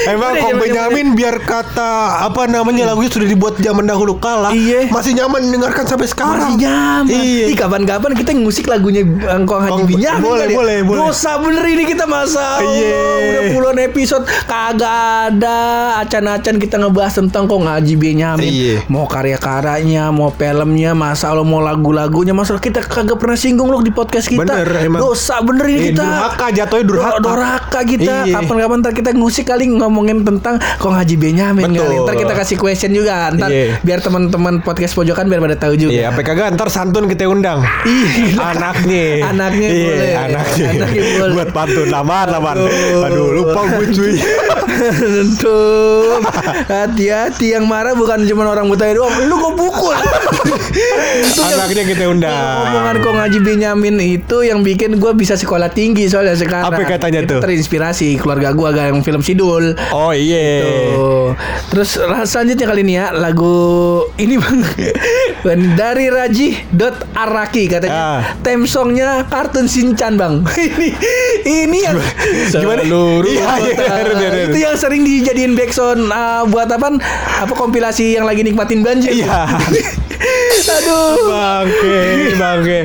emang 0.07 0.29
Udah, 0.29 0.43
zaman- 0.43 0.59
Benyamin 0.59 1.07
biar 1.13 1.35
kata 1.39 1.91
apa 2.21 2.43
namanya 2.45 2.83
lagunya 2.85 3.07
sudah 3.07 3.25
dibuat 3.25 3.55
zaman 3.57 3.85
dahulu 3.85 4.17
kala 4.17 4.51
Iya. 4.51 4.89
masih 4.89 5.13
nyaman 5.13 5.39
didengarkan 5.41 5.85
sampai 5.85 6.05
sekarang 6.05 6.51
Masih 6.51 6.61
nyaman. 6.61 7.07
Iya. 7.07 7.45
Ih, 7.45 7.55
kapan-kapan 7.55 8.11
kita 8.13 8.31
ngusik 8.35 8.67
lagunya 8.67 9.07
Kong 9.39 9.61
Haji 9.63 9.83
Binyamin 9.85 10.21
boleh, 10.21 10.45
ya. 10.45 10.53
boleh, 10.53 10.77
boleh. 10.83 10.99
Dosa 10.99 11.31
bener 11.37 11.63
ini 11.65 11.83
kita 11.83 12.03
masa. 12.03 12.59
Iya. 12.59 12.99
Udah 13.23 13.43
puluhan 13.49 13.77
episode 13.81 14.25
kagak 14.43 14.91
ada 15.29 15.57
acan-acan 15.99 16.57
kita 16.57 16.75
ngebahas 16.75 17.13
tentang 17.15 17.45
Kong 17.45 17.63
Haji 17.63 17.95
Binyamin. 17.95 18.43
Iya. 18.43 18.75
Mau 18.87 19.05
karya-karyanya, 19.05 20.09
mau 20.09 20.29
filmnya, 20.29 20.91
masa 20.91 21.29
Allah 21.29 21.45
mau 21.45 21.59
lagu-lagunya, 21.59 22.33
masa 22.33 22.56
Orang 22.57 22.73
kita 22.73 22.81
kagak 22.81 23.21
pernah 23.21 23.37
singgung 23.37 23.69
loh 23.69 23.85
di 23.85 23.93
podcast 23.93 24.25
kita. 24.25 24.41
Bener, 24.41 24.65
emang. 24.81 24.97
Dosa 24.97 25.45
bener 25.45 25.69
ini 25.69 25.77
Eh, 25.77 25.85
kita. 25.93 26.01
durhaka, 26.01 26.45
jatuhnya 26.49 26.85
durhaka. 26.89 27.21
Durhaka 27.21 27.79
kita. 27.85 28.15
Iya. 28.25 28.33
Kapan-kapan 28.33 28.77
ntar 28.81 28.93
kita 28.97 29.09
ngusik 29.13 29.45
kali 29.45 29.69
ngomongin 29.69 30.25
tentang 30.25 30.57
Kong 30.81 30.97
Haji 30.97 31.21
Benyamin 31.21 31.69
Betul. 31.69 31.77
kali. 31.77 31.95
Ntar 32.01 32.15
kita 32.17 32.33
kasih 32.33 32.57
question 32.57 32.97
juga. 32.97 33.29
Ntar 33.29 33.53
Iya. 33.53 33.77
biar 33.77 34.01
teman-teman 34.01 34.65
podcast 34.65 34.97
pojokan 34.97 35.29
biar 35.29 35.37
pada 35.39 35.53
tahu 35.55 35.77
juga. 35.77 35.93
Iya, 35.93 36.09
apa 36.09 36.25
kagak 36.25 36.57
ntar 36.57 36.73
santun 36.73 37.05
kita 37.05 37.29
undang. 37.29 37.61
Ih, 37.85 38.33
Anaknya. 38.33 39.05
Anaknya 39.29 39.69
Iya, 39.69 39.85
boleh. 39.85 40.11
Anaknya. 40.17 40.65
Anaknya 40.73 41.01
boleh. 41.13 41.33
Buat 41.37 41.49
pantun 41.53 41.87
lamaan 41.87 42.27
lamaan. 42.27 42.57
Aduh. 42.57 43.05
Aduh, 43.05 43.27
lupa 43.37 43.61
gue 43.69 43.85
cuy. 43.93 44.13
Tentu 44.67 45.61
Hati-hati 46.67 47.53
yang 47.53 47.65
marah 47.65 47.93
bukan 47.93 48.25
cuma 48.25 48.45
orang 48.45 48.67
buta 48.67 48.89
doang 48.89 49.09
Lu 49.25 49.35
gue 49.35 49.53
pukul 49.55 49.95
Anaknya 51.47 51.83
kita 51.85 52.03
undang. 52.05 52.35
Omongan 52.47 52.97
Kong 52.99 53.17
Haji 53.17 53.39
Benyamin 53.39 53.95
itu 53.99 54.37
yang 54.41 54.61
bikin 54.61 54.95
gue 54.95 55.11
bisa 55.13 55.33
sekolah 55.33 55.67
tinggi 55.67 56.05
soalnya 56.05 56.33
sekarang 56.33 56.67
Apa 56.67 56.83
katanya 56.83 57.21
Itu 57.21 57.37
tuh? 57.37 57.39
terinspirasi 57.41 58.17
keluarga 58.17 58.51
gue 58.51 58.67
agak 58.67 58.85
yang 58.89 58.99
film 59.01 59.19
Sidul 59.19 59.75
Oh 59.89 60.11
iya. 60.11 60.63
Tuh. 60.93 61.27
Terus 61.69 61.89
selanjutnya 62.25 62.65
kali 62.65 62.81
ini 62.81 62.93
ya 62.95 63.11
lagu 63.11 63.55
ini 64.15 64.35
bang 64.35 64.59
dari 65.79 66.07
Raji 66.07 66.47
dot 66.69 66.95
Araki 67.13 67.67
katanya 67.67 67.95
Ah. 67.97 68.21
theme 68.39 68.63
songnya 68.63 69.25
kartun 69.25 69.65
Shinchan 69.65 70.15
bang 70.15 70.43
ini 70.59 70.89
ini 71.43 71.77
yang 71.79 71.97
Gimana? 72.53 72.81
Seluruh 72.81 73.25
Iya, 73.27 73.47
iya, 73.59 73.73
bener, 73.73 74.05
bener. 74.13 74.31
itu 74.47 74.59
yang 74.59 74.75
sering 74.75 75.01
dijadiin 75.01 75.53
backsound 75.53 76.07
uh, 76.07 76.43
buat 76.45 76.67
apa 76.67 76.97
apa 77.39 77.53
kompilasi 77.53 78.15
yang 78.15 78.23
lagi 78.23 78.41
nikmatin 78.41 78.81
banjir 78.81 79.11
Iya. 79.13 79.47
Aduh 80.67 81.15
Bangke, 81.27 81.99
bangke. 82.35 82.79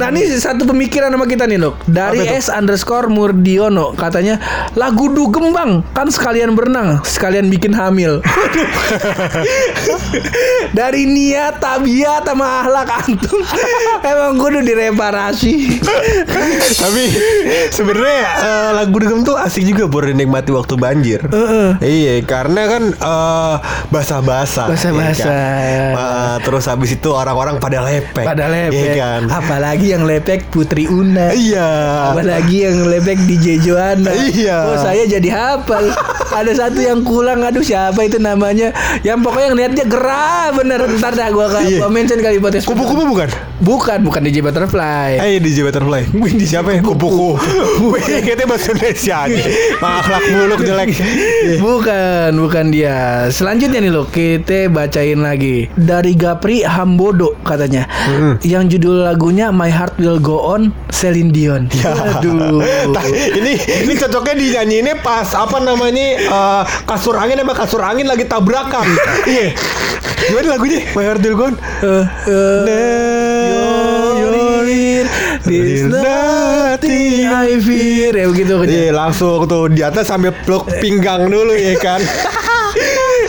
Nah 0.00 0.08
ini 0.10 0.26
satu 0.36 0.66
pemikiran 0.66 1.12
sama 1.12 1.26
kita 1.28 1.44
nih 1.46 1.60
Nuk 1.60 1.78
Dari 1.86 2.26
S 2.26 2.50
underscore 2.50 3.06
Murdiono 3.12 3.94
Katanya 3.94 4.40
Lagu 4.74 5.12
dugem 5.12 5.52
bang 5.54 5.84
Kan 5.94 6.10
sekalian 6.10 6.56
berenang 6.58 7.04
Sekalian 7.06 7.46
bikin 7.52 7.76
hamil 7.76 8.24
Dari 10.78 11.06
niat 11.06 11.62
tabiat 11.62 12.26
sama 12.26 12.66
ahlak 12.66 12.88
antum 13.06 13.40
Emang 14.02 14.40
gue 14.40 14.48
udah 14.58 14.64
direparasi 14.64 15.52
Tapi 16.80 17.04
sebenarnya 17.70 18.22
eh, 18.42 18.70
lagu 18.74 18.96
dugem 18.98 19.22
tuh 19.22 19.36
asik 19.38 19.64
juga 19.66 19.86
buat 19.86 20.06
dinikmati 20.06 20.50
waktu 20.54 20.74
banjir. 20.78 21.20
Iya, 21.82 22.22
karena 22.24 22.62
kan 22.70 22.82
eh, 22.94 23.54
basah-basah. 23.90 24.66
Basah-basah. 24.70 25.26
iya 25.26 25.84
kan? 25.92 26.05
Eh, 26.06 26.36
terus 26.42 26.64
habis 26.66 26.90
itu 26.94 27.08
orang-orang 27.10 27.58
pada 27.58 27.82
lepek. 27.82 28.24
Pada 28.24 28.46
lepek. 28.46 28.74
Iya 28.74 28.92
kan? 28.96 29.20
Apalagi 29.28 29.86
yang 29.92 30.04
lepek 30.06 30.46
Putri 30.48 30.86
Una. 30.86 31.32
Iya. 31.32 31.68
Apalagi 32.12 32.56
yang 32.66 32.86
lepek 32.86 33.18
DJ 33.26 33.46
Joanna. 33.62 34.10
Iya. 34.14 34.58
Oh 34.70 34.76
saya 34.78 35.02
jadi 35.04 35.28
hafal? 35.30 35.90
Ada 36.26 36.66
satu 36.66 36.82
yang 36.82 37.00
kulang 37.06 37.40
Aduh 37.40 37.62
siapa 37.62 38.02
itu 38.02 38.18
namanya? 38.18 38.74
Yang 39.00 39.18
pokoknya 39.22 39.46
yang 39.46 39.56
liatnya 39.56 39.84
gerah. 39.86 40.50
Bener. 40.52 40.80
Ntar 40.98 41.12
dah 41.14 41.28
gue 41.30 41.46
Iya. 41.66 41.78
gua 41.80 41.90
mention 41.90 42.18
kali 42.20 42.38
podcast. 42.38 42.66
Kupu-kupu 42.66 43.02
bukan? 43.06 43.28
Bukan. 43.62 43.98
Bukan 44.04 44.20
DJ 44.22 44.42
Butterfly. 44.42 45.18
Eh 45.18 45.38
DJ 45.38 45.64
Butterfly. 45.64 46.02
Di 46.12 46.46
siapa 46.46 46.74
ya? 46.74 46.80
Kupu-kupu. 46.82 47.38
Katanya 47.96 48.46
bahasa 48.46 48.70
Indonesia 48.72 49.16
aja 49.26 49.42
Akhlak 49.80 50.22
muluk 50.34 50.60
jelek. 50.62 50.88
Bukan 51.64 52.30
Bukan 52.36 52.64
dia. 52.70 53.28
Selanjutnya 53.30 53.80
nih 53.80 53.92
loh. 53.92 54.06
Kita 54.06 54.68
bacain 54.68 55.20
lagi 55.20 55.70
Dari 55.96 56.12
Gapri 56.12 56.60
Hambodo 56.60 57.40
katanya 57.40 57.88
Yang 58.44 58.76
judul 58.76 59.08
lagunya 59.08 59.48
My 59.48 59.72
Heart 59.72 59.96
Will 59.96 60.20
Go 60.20 60.44
On 60.44 60.68
Celine 60.92 61.32
Dion 61.32 61.72
Aduh 61.72 62.60
Tah, 62.94 63.04
ini 63.08 63.56
ini 63.56 63.92
cocoknya 63.96 64.34
dinyanyiinnya 64.36 64.94
pas 65.00 65.28
apa 65.32 65.56
namanya 65.62 66.06
eh, 66.20 66.62
kasur 66.84 67.16
angin 67.16 67.40
sama 67.40 67.54
kasur 67.56 67.80
angin 67.82 68.06
lagi 68.06 68.24
tabrakan. 68.28 68.86
Iya. 69.26 69.54
Gimana 70.30 70.46
lagunya? 70.54 70.80
My 70.94 71.02
Heart 71.06 71.20
Will 71.24 71.36
Go 71.36 71.44
On. 71.50 71.54
Uh, 71.82 72.04
uh, 72.30 72.64
There's 75.46 75.86
nothing 75.86 77.22
I 77.30 77.54
fear 77.62 78.10
Ya 78.10 78.26
begitu 78.26 78.58
kan 78.58 78.66
Iya 78.66 78.90
langsung 78.90 79.46
tuh 79.46 79.70
di 79.70 79.78
atas 79.78 80.10
sambil 80.10 80.34
peluk 80.42 80.66
pinggang 80.82 81.30
dulu 81.30 81.54
ya 81.54 81.78
kan. 81.78 82.02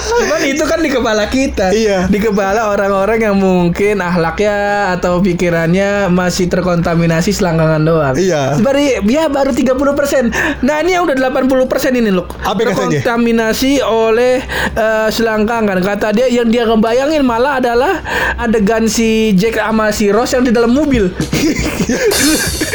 Cuman 0.07 0.41
itu 0.43 0.63
kan 0.63 0.79
di 0.79 0.89
kepala 0.89 1.27
kita 1.27 1.69
Iya. 1.69 2.07
Di 2.07 2.17
kepala 2.17 2.71
orang-orang 2.71 3.19
yang 3.21 3.35
mungkin 3.35 3.99
ahlaknya 3.99 4.55
Atau 4.91 5.19
pikirannya 5.19 6.07
masih 6.07 6.47
terkontaminasi 6.47 7.31
selangkangan 7.31 7.81
doang 7.83 8.15
Iya. 8.15 8.57
Baru, 8.57 8.79
ya 9.03 9.27
baru 9.27 9.51
30% 9.51 10.63
Nah 10.63 10.75
ini 10.79 10.95
yang 10.95 11.03
udah 11.03 11.15
80% 11.29 11.93
ini 11.93 12.09
loh 12.09 12.25
Apa 12.41 12.55
katanya? 12.57 13.03
Terkontaminasi 13.03 13.83
oleh 13.83 14.41
eh, 14.73 15.07
selangkangan 15.09 15.79
Kata 15.79 16.11
dia 16.11 16.27
yang 16.27 16.47
dia 16.47 16.63
ngebayangin 16.63 17.21
malah 17.21 17.59
adalah 17.59 17.99
Adegan 18.37 18.87
si 18.87 19.33
Jack 19.33 19.57
sama 19.57 19.91
si 19.91 20.09
Ross 20.09 20.31
yang 20.31 20.43
di 20.43 20.51
dalam 20.51 20.71
mobil 20.71 21.09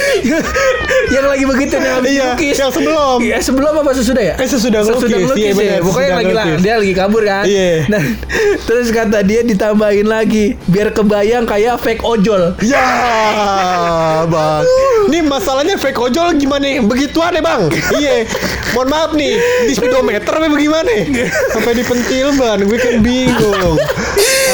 Yang 1.14 1.26
lagi 1.28 1.44
begitu 1.44 1.74
nih 1.76 1.90
habis 1.92 2.08
Iya, 2.08 2.24
dilukis. 2.26 2.56
yang 2.56 2.72
sebelum. 2.72 3.18
Iya 3.20 3.36
sebelum 3.38 3.72
apa 3.74 3.90
sesudah 3.92 4.22
ya? 4.22 4.34
Eh, 4.34 4.48
sesudah 4.48 4.80
ngelukis. 4.82 5.12
ngelukis 5.12 5.36
Iya, 5.36 5.48
ya. 5.48 5.54
benar, 5.54 5.78
Pokoknya 5.82 6.08
sesudah 6.08 6.16
lagi 6.18 6.32
lah, 6.32 6.46
dia 6.58 6.74
lagi 6.78 6.94
kabur 6.94 7.22
kan. 7.22 7.44
Iya. 7.44 7.68
Nah, 7.86 8.02
terus 8.66 8.86
kata 8.88 9.18
dia 9.20 9.40
ditambahin 9.42 10.06
lagi 10.06 10.44
biar 10.66 10.88
kebayang 10.90 11.44
kayak 11.44 11.76
fake 11.78 12.02
ojol. 12.02 12.56
Ya, 12.62 12.86
bang. 14.24 14.64
Ini 15.04 15.18
masalahnya 15.22 15.76
fake 15.76 15.98
ojol 15.98 16.32
gimana? 16.34 16.80
Begituan 16.82 17.34
ya 17.34 17.42
bang. 17.42 17.62
Iya. 17.92 18.24
Mohon 18.72 18.88
maaf 18.88 19.10
nih. 19.12 19.32
Di 19.66 19.72
speedometer 19.74 20.32
apa 20.32 20.46
bagaimana? 20.46 20.92
Sampai 21.50 21.72
dipentil 21.74 22.32
ban. 22.34 22.58
Gue 22.62 22.78
kan 22.78 22.96
bingung. 23.00 23.76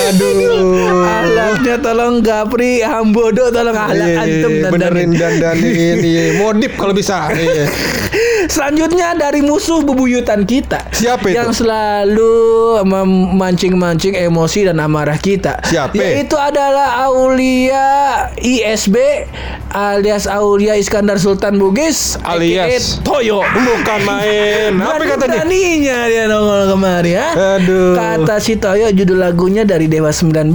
Aduh. 0.08 1.04
Ahlaknya 1.04 1.76
tolong 1.78 2.18
Gapri 2.18 2.80
Hambodo 2.80 3.50
tolong 3.50 3.74
ahlak 3.74 3.96
Iya, 4.00 4.16
antum 4.18 4.52
iya, 4.52 4.68
benerin 4.70 5.10
dandanin. 5.10 5.37
Dandanin 5.38 5.98
iya. 6.02 6.24
modif 6.42 6.74
kalau 6.74 6.92
bisa 6.92 7.30
iya. 7.34 7.70
Selanjutnya 8.48 9.12
dari 9.12 9.44
musuh 9.44 9.84
bebuyutan 9.84 10.48
kita. 10.48 10.88
Siapa 10.94 11.28
itu? 11.28 11.36
Yang 11.36 11.60
selalu 11.60 12.80
memancing-mancing 12.86 14.16
emosi 14.16 14.72
dan 14.72 14.80
amarah 14.80 15.20
kita. 15.20 15.60
Siapa? 15.68 15.92
Yaitu 15.92 16.32
adalah 16.38 17.04
Aulia 17.12 17.84
ISB 18.40 18.96
alias 19.68 20.24
Aulia 20.24 20.80
Iskandar 20.80 21.20
Sultan 21.20 21.60
Bugis 21.60 22.16
Alias. 22.24 23.04
Toyo. 23.04 23.44
bukan 23.44 24.00
main 24.08 24.72
apa 24.80 25.04
katanya 25.04 25.44
Beraninya 25.44 25.98
dia 26.08 26.24
nongol 26.24 26.62
kemari 26.72 27.12
ya. 27.20 27.26
Aduh. 27.60 27.92
Kata 27.92 28.40
si 28.40 28.56
Toyo 28.56 28.88
judul 28.96 29.20
lagunya 29.20 29.68
dari 29.68 29.92
Dewa 29.92 30.08
19. 30.08 30.48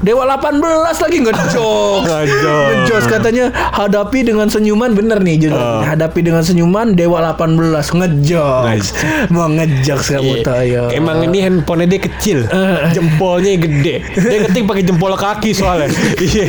Dewa 0.00 0.24
18 0.24 1.04
lagi 1.04 1.18
ngejok. 1.28 1.98
Ngejok. 2.08 2.64
Ngejok 2.72 3.02
katanya 3.08 3.44
hadapi 3.52 4.23
dengan 4.24 4.48
senyuman 4.48 4.90
bener 4.90 5.20
nih 5.20 5.36
judulnya. 5.38 5.86
Hadapi 5.86 6.20
dengan 6.20 6.40
senyuman 6.40 6.92
Dewa 6.92 7.20
18 7.28 7.54
ngejok. 7.92 8.62
Ngejok. 8.64 8.94
Mau 9.32 9.46
ngejok 9.46 10.00
kamu 10.02 10.32
Iya. 10.34 10.42
Toyo. 10.42 10.82
Emang 10.90 11.20
ini 11.22 11.38
handphonenya 11.38 11.86
dia 11.86 12.00
kecil, 12.02 12.38
jempolnya 12.96 13.54
gede. 13.56 13.96
Dia 14.14 14.38
ngetik 14.40 14.64
pakai 14.64 14.82
jempol 14.82 15.12
kaki 15.14 15.52
soalnya. 15.52 15.92
Iya. 16.24 16.48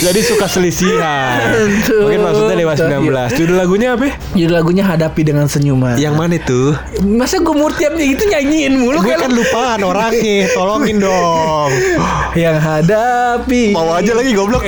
Jadi 0.00 0.20
suka 0.22 0.46
selisihan. 0.46 1.42
Mungkin 1.84 2.20
maksudnya 2.20 2.54
Dewa 2.56 2.72
19. 2.72 3.34
Judul 3.34 3.56
lagunya 3.56 3.88
apa? 3.92 4.14
Judul 4.32 4.54
lagunya 4.54 4.84
hadapi 4.84 5.20
dengan 5.22 5.44
senyuman. 5.44 5.98
Yang 5.98 6.14
mana 6.14 6.36
tuh? 6.38 6.78
Masa 7.02 7.38
gue 7.38 7.50
mau 7.50 7.66
tiap 7.68 7.98
itu 7.98 8.22
nyanyiin 8.22 8.74
mulu 8.74 9.00
Gue 9.00 9.12
kan 9.12 9.26
lu- 9.28 9.40
lupaan 9.40 9.80
orangnya, 9.80 10.46
tolongin 10.52 10.98
dong. 10.98 11.70
yang 12.34 12.54
hadapi 12.56 13.72
Mau 13.72 13.90
aja 13.90 14.12
lagi 14.12 14.30
goblok. 14.30 14.62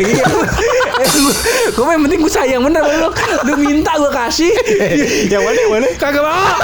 Gue 1.70 1.86
yang 1.86 2.02
penting 2.02 2.20
gue 2.20 2.28
sayang 2.28 2.62
bener 2.62 2.82
lu 2.82 3.08
Lu 3.44 3.54
minta 3.56 3.92
gue 3.94 4.08
kasih 4.08 4.52
yang 5.32 5.42
mana 5.42 5.58
yang 5.58 5.70
mana? 5.72 5.86
Kagak 5.96 6.22
mau 6.22 6.56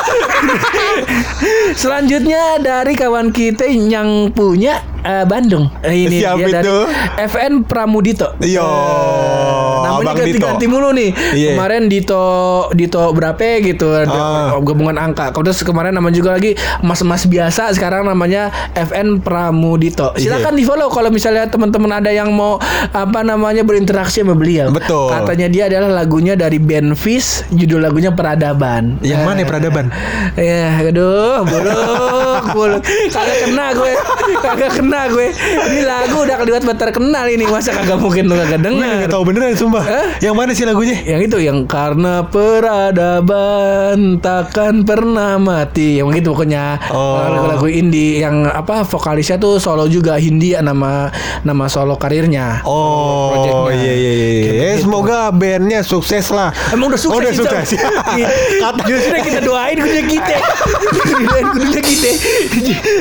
Selanjutnya 1.72 2.58
dari 2.58 2.94
kawan 2.94 3.30
kita 3.30 3.64
yang 3.66 4.30
punya 4.30 4.80
eh, 5.00 5.24
Bandung 5.24 5.68
Eh, 5.80 6.06
Ini 6.06 6.16
Siapa 6.20 6.38
dia 6.38 6.60
dari? 6.60 6.68
FN 7.26 7.64
Pramudito 7.64 8.36
Yo. 8.40 8.66
Namanya 9.86 10.14
ganti-ganti 10.16 10.66
mulu 10.66 10.90
nih. 10.90 11.10
Iya. 11.32 11.50
Kemarin 11.54 11.82
Dito 11.86 12.24
Dito 12.72 13.02
berapa 13.12 13.38
gitu 13.60 13.88
Ah. 13.94 14.56
gabungan 14.58 14.96
angka. 14.96 15.30
Terus 15.30 15.62
kemarin 15.62 15.94
nama 15.94 16.10
juga 16.10 16.34
lagi 16.34 16.52
mas-mas 16.80 17.24
biasa 17.24 17.70
sekarang 17.72 18.04
namanya 18.04 18.50
FN 18.74 19.20
Pramudito. 19.20 20.12
Iya. 20.14 20.36
Silakan 20.38 20.54
di-follow 20.56 20.88
kalau 20.88 21.08
misalnya 21.08 21.46
teman-teman 21.46 21.92
ada 21.92 22.10
yang 22.10 22.30
mau 22.30 22.58
apa 22.90 23.20
namanya 23.22 23.62
berinteraksi 23.62 24.20
sama 24.20 24.34
beliau. 24.34 24.68
Betul. 24.70 25.12
Katanya 25.12 25.46
dia 25.46 25.64
adalah 25.66 25.90
lagunya 25.94 26.34
dari 26.34 26.58
band 26.58 26.96
Fish, 26.96 27.44
judul 27.50 27.82
lagunya 27.82 28.10
Peradaban. 28.10 28.98
Yang 29.00 29.20
mana 29.22 29.38
ya, 29.40 29.46
Peradaban? 29.46 29.86
Ya, 30.36 30.68
aduh, 30.82 31.42
buluk, 31.42 32.44
buluk. 32.52 32.82
Kagak 33.08 33.36
kena 33.44 33.66
gue, 33.72 33.92
kagak 34.38 34.70
kena 34.74 35.00
gue. 35.08 35.26
Ini 35.36 35.80
lagu 35.82 36.16
udah 36.22 36.36
kalimat 36.36 36.76
terkenal 36.76 37.24
ini, 37.26 37.44
masa 37.46 37.72
kagak 37.72 37.96
mungkin 37.96 38.28
lu 38.28 38.36
kagak 38.36 38.60
denger. 38.60 39.06
nggak 39.06 39.10
tahu 39.10 39.22
beneran 39.24 39.54
sumpah. 39.54 39.75
Hah? 39.78 40.06
Yang 40.18 40.34
mana 40.34 40.50
sih 40.52 40.64
lagunya? 40.64 40.96
Yang 40.98 41.20
itu 41.26 41.38
yang 41.42 41.58
karena 41.64 42.24
peradaban 42.26 43.98
takkan 44.18 44.82
pernah 44.82 45.36
mati. 45.36 45.98
Yang 45.98 46.20
gitu 46.20 46.28
pokoknya 46.32 46.78
Oh. 46.88 47.18
lagu-lagu 47.22 47.66
indie 47.66 48.20
yang 48.20 48.44
apa 48.44 48.82
vokalisnya 48.82 49.36
tuh 49.36 49.56
solo 49.56 49.86
juga 49.86 50.16
Hindia 50.16 50.60
nama 50.60 51.10
nama 51.42 51.66
solo 51.66 51.94
karirnya. 51.94 52.62
Oh 52.62 53.32
Projectnya. 53.32 53.74
iya 53.76 53.92
iya 53.94 54.12
iya. 54.14 54.52
Eh, 54.72 54.76
semoga 54.78 55.30
bandnya 55.30 55.80
sukses 55.80 56.28
lah. 56.28 56.50
Emang 56.70 56.88
udah 56.88 56.98
sukses 56.98 57.16
Oh, 57.16 57.22
udah 57.22 57.32
sukses. 57.32 57.68
Iya. 58.14 58.26
Justru 58.88 59.12
yang 59.12 59.26
kita 59.30 59.40
doain 59.42 59.76
kudunya 59.76 60.04
kita. 60.04 60.36
kudunya 61.46 61.80
kita. 61.80 62.10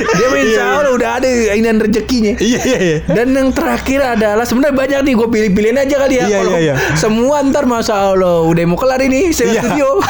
Dia 0.08 0.26
main 0.28 0.44
insya 0.46 0.64
Allah 0.74 0.92
udah 0.92 1.10
ada 1.16 1.28
inian 1.52 1.78
rezekinya. 1.78 2.34
Iya 2.36 2.60
iya 2.62 2.78
iya. 2.78 2.98
Dan 3.06 3.32
yang 3.32 3.50
terakhir 3.50 4.00
adalah 4.02 4.42
sebenarnya 4.42 4.74
banyak 4.74 5.00
nih 5.02 5.14
gue 5.14 5.28
pilih-pilihin 5.28 5.78
aja 5.78 5.96
kali 5.98 6.14
ya. 6.16 6.24
Iya, 6.26 6.38
Kalau 6.38 6.56
iya, 6.56 6.65
iya. 6.66 6.74
Semua 6.94 7.38
ntar 7.42 7.64
masa 7.64 7.94
Allah 8.08 8.42
udah 8.42 8.64
mau 8.64 8.74
kelar 8.74 8.98
ini 9.00 9.30
saya 9.30 9.52
Iya. 9.52 9.62
studio. 9.62 9.88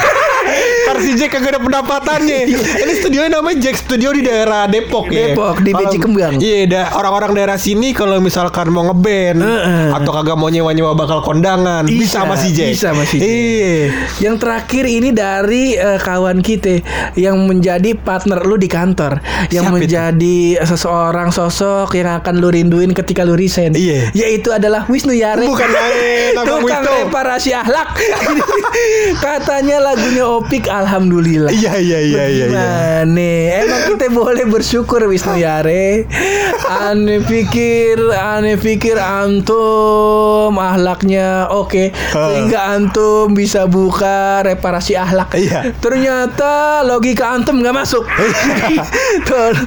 Ntar 0.87 1.03
si 1.03 1.13
Jack 1.13 1.35
kagak 1.35 1.51
ada 1.51 1.61
pendapatannya. 1.61 2.47
Ini 2.79 2.93
studionya 2.95 3.31
namanya 3.35 3.59
Jack 3.61 3.83
Studio 3.83 4.15
di 4.15 4.23
daerah 4.23 4.65
Depok 4.65 5.11
ya. 5.11 5.35
Depok, 5.35 5.59
di 5.59 5.75
Biji 5.75 5.99
Kembang. 5.99 6.39
Iya, 6.39 6.61
da- 6.65 6.91
orang-orang 6.95 7.35
daerah 7.35 7.59
sini 7.59 7.91
kalau 7.91 8.23
misalkan 8.23 8.71
mau 8.71 8.87
ngeband 8.87 9.43
Heeh. 9.43 9.89
atau 9.91 10.11
kagak 10.13 10.39
mau 10.39 10.47
nyewa-nyewa 10.47 10.95
bakal 10.95 11.19
kondangan, 11.21 11.83
bisa, 11.85 12.23
sama 12.23 12.39
si 12.39 12.55
Jack. 12.55 12.71
Bisa 12.71 12.95
sama 12.95 13.03
si 13.03 13.19
Jack. 13.19 13.27
Iya. 13.27 13.75
Yang 14.23 14.37
terakhir 14.39 14.85
ini 14.87 15.09
dari 15.11 15.65
eh, 15.75 15.99
kawan 15.99 16.39
kita 16.39 16.79
yang 17.15 17.43
menjadi 17.43 17.99
partner 17.99 18.39
lu 18.41 18.55
di 18.55 18.71
kantor, 18.71 19.19
yang 19.51 19.67
Siapa 19.67 19.75
itu? 19.75 19.83
menjadi 19.83 20.39
seseorang 20.63 21.35
sosok 21.35 21.91
yang 21.93 22.15
akan 22.17 22.39
lu 22.39 22.49
rinduin 22.49 22.95
ketika 22.95 23.27
lu 23.27 23.35
resign. 23.35 23.75
Iya. 23.75 24.15
Yaitu 24.15 24.55
adalah 24.55 24.87
Wisnu 24.87 25.11
Yare. 25.11 25.43
Bukan 25.43 25.67
main, 25.67 26.31
Abang 26.33 26.46
Tukang 26.47 26.85
reparasi 26.87 27.51
akhlak. 27.53 27.99
Katanya 29.25 29.83
lagunya 29.83 30.25
Opik 30.31 30.71
Alhamdulillah. 30.71 31.51
Iya 31.51 31.75
iya 31.83 31.99
iya 31.99 32.25
iya. 32.25 32.25
iya. 32.31 32.47
Gimana? 32.47 33.31
Emang 33.67 33.83
kita 33.91 34.07
boleh 34.15 34.45
bersyukur 34.47 35.03
Wisnu 35.11 35.35
Yare. 35.43 36.07
Ane 36.67 37.23
pikir, 37.23 37.99
ane 38.15 38.55
pikir 38.59 38.99
antum 38.99 40.55
ahlaknya 40.55 41.51
oke, 41.51 41.91
sehingga 41.93 42.75
antum 42.75 43.35
bisa 43.35 43.67
buka 43.67 44.43
reparasi 44.47 44.95
ahlak. 44.95 45.35
Iya. 45.35 45.75
Ternyata 45.83 46.83
logika 46.87 47.35
antum 47.35 47.59
nggak 47.59 47.75
masuk. 47.75 48.05
tolong, 49.29 49.67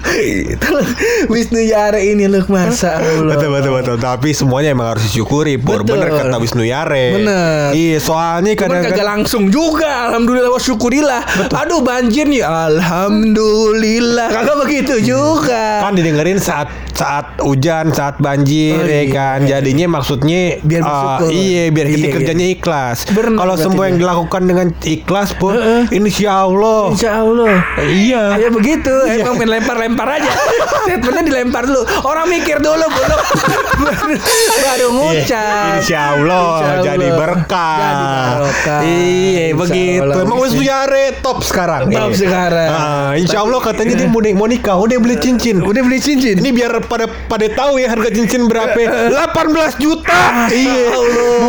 tolong 0.63 0.89
Wisnu 1.28 1.60
Yare 1.60 2.08
ini 2.08 2.32
loh 2.32 2.44
masa 2.48 3.00
Allah. 3.00 3.36
Betul 3.36 3.50
betul 3.52 3.72
betul. 3.76 3.96
Tapi 4.00 4.30
semuanya 4.32 4.72
emang 4.72 4.96
harus 4.96 5.04
disyukuri. 5.08 5.60
Pur 5.60 5.84
Betul. 5.84 6.00
bener 6.00 6.10
kata 6.13 6.36
Wisnu 6.39 6.63
Yare. 6.70 7.06
Bener. 7.16 7.74
Iya 7.74 7.98
soalnya 7.98 8.54
Cuman 8.54 8.62
kagak 8.78 8.94
kadang-kadang 8.94 9.10
langsung 9.18 9.44
juga 9.48 10.10
Alhamdulillah 10.10 10.50
wa 10.50 10.58
syukurillah 10.58 11.22
Aduh 11.56 11.82
banjir 11.82 12.26
nih 12.26 12.46
Alhamdulillah 12.46 14.30
Kagak 14.30 14.58
begitu 14.60 14.96
juga 15.02 15.82
kan 15.82 15.94
didengerin 15.94 16.38
saat 16.38 16.70
saat 16.92 17.40
hujan, 17.40 17.90
saat 17.90 18.20
banjir 18.20 18.76
Oh, 18.76 18.84
ya 18.84 19.02
iya. 19.02 19.10
kan. 19.10 19.40
Jadinya 19.42 19.88
maksudnya 19.90 20.60
Biar 20.60 20.84
uh, 20.84 21.24
iya 21.26 21.72
biar 21.72 21.88
kita 21.88 21.96
Iya, 21.96 22.06
iya. 22.06 22.14
kerjanya 22.14 22.48
ikhlas. 22.52 22.98
Kalau 23.08 23.56
semua 23.56 23.88
yang 23.88 23.98
ya. 23.98 24.02
dilakukan 24.04 24.42
dengan 24.44 24.68
ikhlas 24.84 25.32
pun 25.34 25.56
insya 25.90 26.44
Allah. 26.44 26.92
Insya 26.92 27.24
Allah 27.24 27.56
Iya. 27.80 28.24
Ya 28.38 28.50
begitu 28.52 28.92
Emang 29.08 29.40
main 29.40 29.50
lempar-lempar 29.50 30.08
aja 30.12 30.28
Statementnya 30.86 31.24
dilempar 31.26 31.64
dulu 31.64 31.82
Orang 32.04 32.28
mikir 32.28 32.60
dulu 32.60 32.84
belum 32.84 33.22
Baru, 33.80 34.14
baru 34.60 34.88
ngucap 34.92 35.80
Insya 35.80 36.00
Allah, 36.14 36.59
Allah. 36.60 36.84
jadi 36.84 37.08
berkah. 37.15 37.78
Jadi 37.80 38.06
barokah. 38.06 38.80
Iya, 38.84 39.45
begitu. 39.56 40.17
Emang 40.19 40.38
Wisnu 40.43 40.63
Yare 40.63 41.04
top 41.24 41.39
sekarang. 41.41 41.82
Top 41.89 42.12
Iya. 42.12 42.19
sekarang. 42.19 42.69
Ah, 42.69 43.12
insya 43.15 43.38
Allah 43.41 43.60
katanya 43.63 43.93
dia 43.95 44.08
mau, 44.12 44.22
mau 44.36 44.48
nikah, 44.48 44.76
udah 44.76 44.98
beli 45.00 45.15
cincin. 45.19 45.62
Udah 45.63 45.82
beli 45.84 46.00
cincin 46.00 46.39
Ini 46.39 46.50
biar 46.54 46.72
pada 46.86 47.06
pada 47.08 47.45
tahu 47.50 47.80
ya 47.82 47.91
harga 47.91 48.10
cincin 48.12 48.45
berapa. 48.45 48.76
18 49.10 49.76
juta. 49.80 50.50
Iya. 50.50 50.91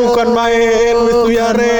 Bukan 0.00 0.28
main 0.32 0.94
Wisnu 1.06 1.30
Yare. 1.32 1.78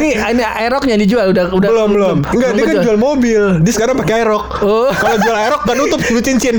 Ini 0.00 0.08
ini 0.32 0.42
aeroknya 0.42 0.96
dijual 0.98 1.30
udah 1.32 1.52
udah 1.52 1.68
belum 1.68 1.88
belum. 1.92 2.16
Enggak, 2.32 2.50
dia 2.56 2.64
kan 2.64 2.76
jual 2.82 2.98
mobil. 2.98 3.42
Dia 3.62 3.72
sekarang 3.72 3.94
pakai 4.00 4.24
aerok. 4.24 4.46
Oh. 4.64 4.90
Kalau 4.92 5.16
jual 5.20 5.36
aerok 5.36 5.62
kan 5.64 5.74
nutup 5.76 6.00
beli 6.02 6.22
cincin. 6.24 6.56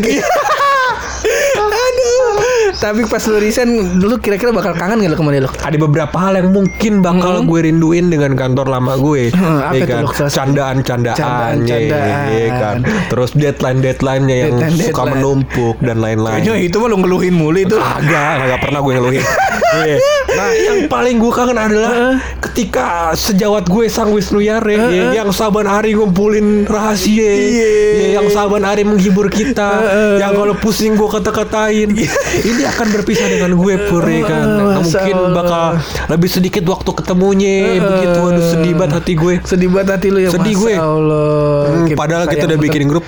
Tapi 2.78 3.10
pas 3.10 3.24
lu 3.26 3.42
resign 3.42 3.70
dulu 3.98 4.22
kira-kira 4.22 4.54
bakal 4.54 4.78
kangen 4.78 5.02
gak 5.02 5.12
lu 5.12 5.18
ke 5.18 5.26
mana 5.26 5.38
lu? 5.44 5.50
Ada 5.50 5.78
beberapa 5.78 6.14
hal 6.14 6.38
yang 6.38 6.54
mungkin 6.54 7.02
bakal 7.02 7.42
gue 7.42 7.60
rinduin 7.66 8.08
dengan 8.08 8.38
kantor 8.38 8.70
lama 8.70 8.94
gue. 8.96 9.34
Hmm, 9.34 9.62
apa 9.70 9.74
ya 9.74 9.82
itu, 9.82 9.90
kan? 9.90 10.02
Lok? 10.06 10.14
Salah 10.14 10.30
satu. 10.30 10.38
Candaan-candaan, 10.38 11.18
Candaan-candaan. 11.18 12.26
ya 12.30 12.48
kan. 12.54 12.76
Terus 13.10 13.30
deadline-deadline-nya 13.34 14.36
yang 14.38 14.54
suka 14.54 14.70
Deadline-deadline. 14.70 15.10
menumpuk 15.12 15.76
dan 15.82 15.98
lain-lain. 15.98 16.34
Kayaknya 16.38 16.54
itu 16.62 16.76
mah 16.78 16.88
lu 16.88 16.98
ngeluhin 17.02 17.34
mulu 17.34 17.58
itu. 17.58 17.76
Kagak, 17.76 18.34
kagak 18.46 18.60
pernah 18.62 18.80
gue 18.80 18.94
ngeluhin. 18.94 19.26
Iya. 19.68 20.00
Nah, 20.32 20.50
yang 20.56 20.80
paling 20.88 21.20
gue 21.20 21.28
kangen 21.28 21.60
adalah 21.60 22.16
ketika 22.40 23.12
sejawat 23.12 23.68
gue 23.68 23.92
sang 23.92 24.16
Wisnu 24.16 24.40
Yare 24.40 24.74
ya, 24.74 25.12
yang 25.14 25.30
saban 25.30 25.68
hari 25.68 25.92
ngumpulin 25.92 26.64
rahasia, 26.64 27.20
ya, 27.36 27.70
yang 28.16 28.32
saban 28.32 28.64
hari 28.64 28.88
menghibur 28.88 29.28
kita, 29.28 29.84
yang 30.18 30.34
kalau 30.34 30.56
pusing 30.56 30.96
gue 30.96 31.06
kata-katain, 31.06 31.92
ini 32.40 32.64
akan 32.70 32.88
berpisah 32.92 33.28
dengan 33.28 33.52
gue 33.54 33.74
pur 33.86 34.04
ya 34.04 34.22
kan. 34.30 34.46
Nah, 34.48 34.80
mungkin 34.80 35.16
bakal 35.32 35.64
lebih 36.08 36.30
sedikit 36.30 36.64
waktu 36.66 36.90
ketemunya, 36.94 37.80
begitu 37.80 38.20
aduh 38.20 38.46
sedih 38.46 38.74
banget 38.74 38.94
hati 38.98 39.14
gue. 39.14 39.34
Sedih 39.42 39.70
banget 39.70 39.90
hati 39.94 40.08
lu 40.10 40.20
ya 40.20 40.30
Sedih 40.30 40.54
gue. 40.54 40.74
Allah. 40.74 41.62
Hmm, 41.68 41.88
padahal 41.94 42.26
kita 42.26 42.46
udah 42.46 42.58
betul. 42.58 42.68
bikin 42.68 42.84
grup 42.86 43.06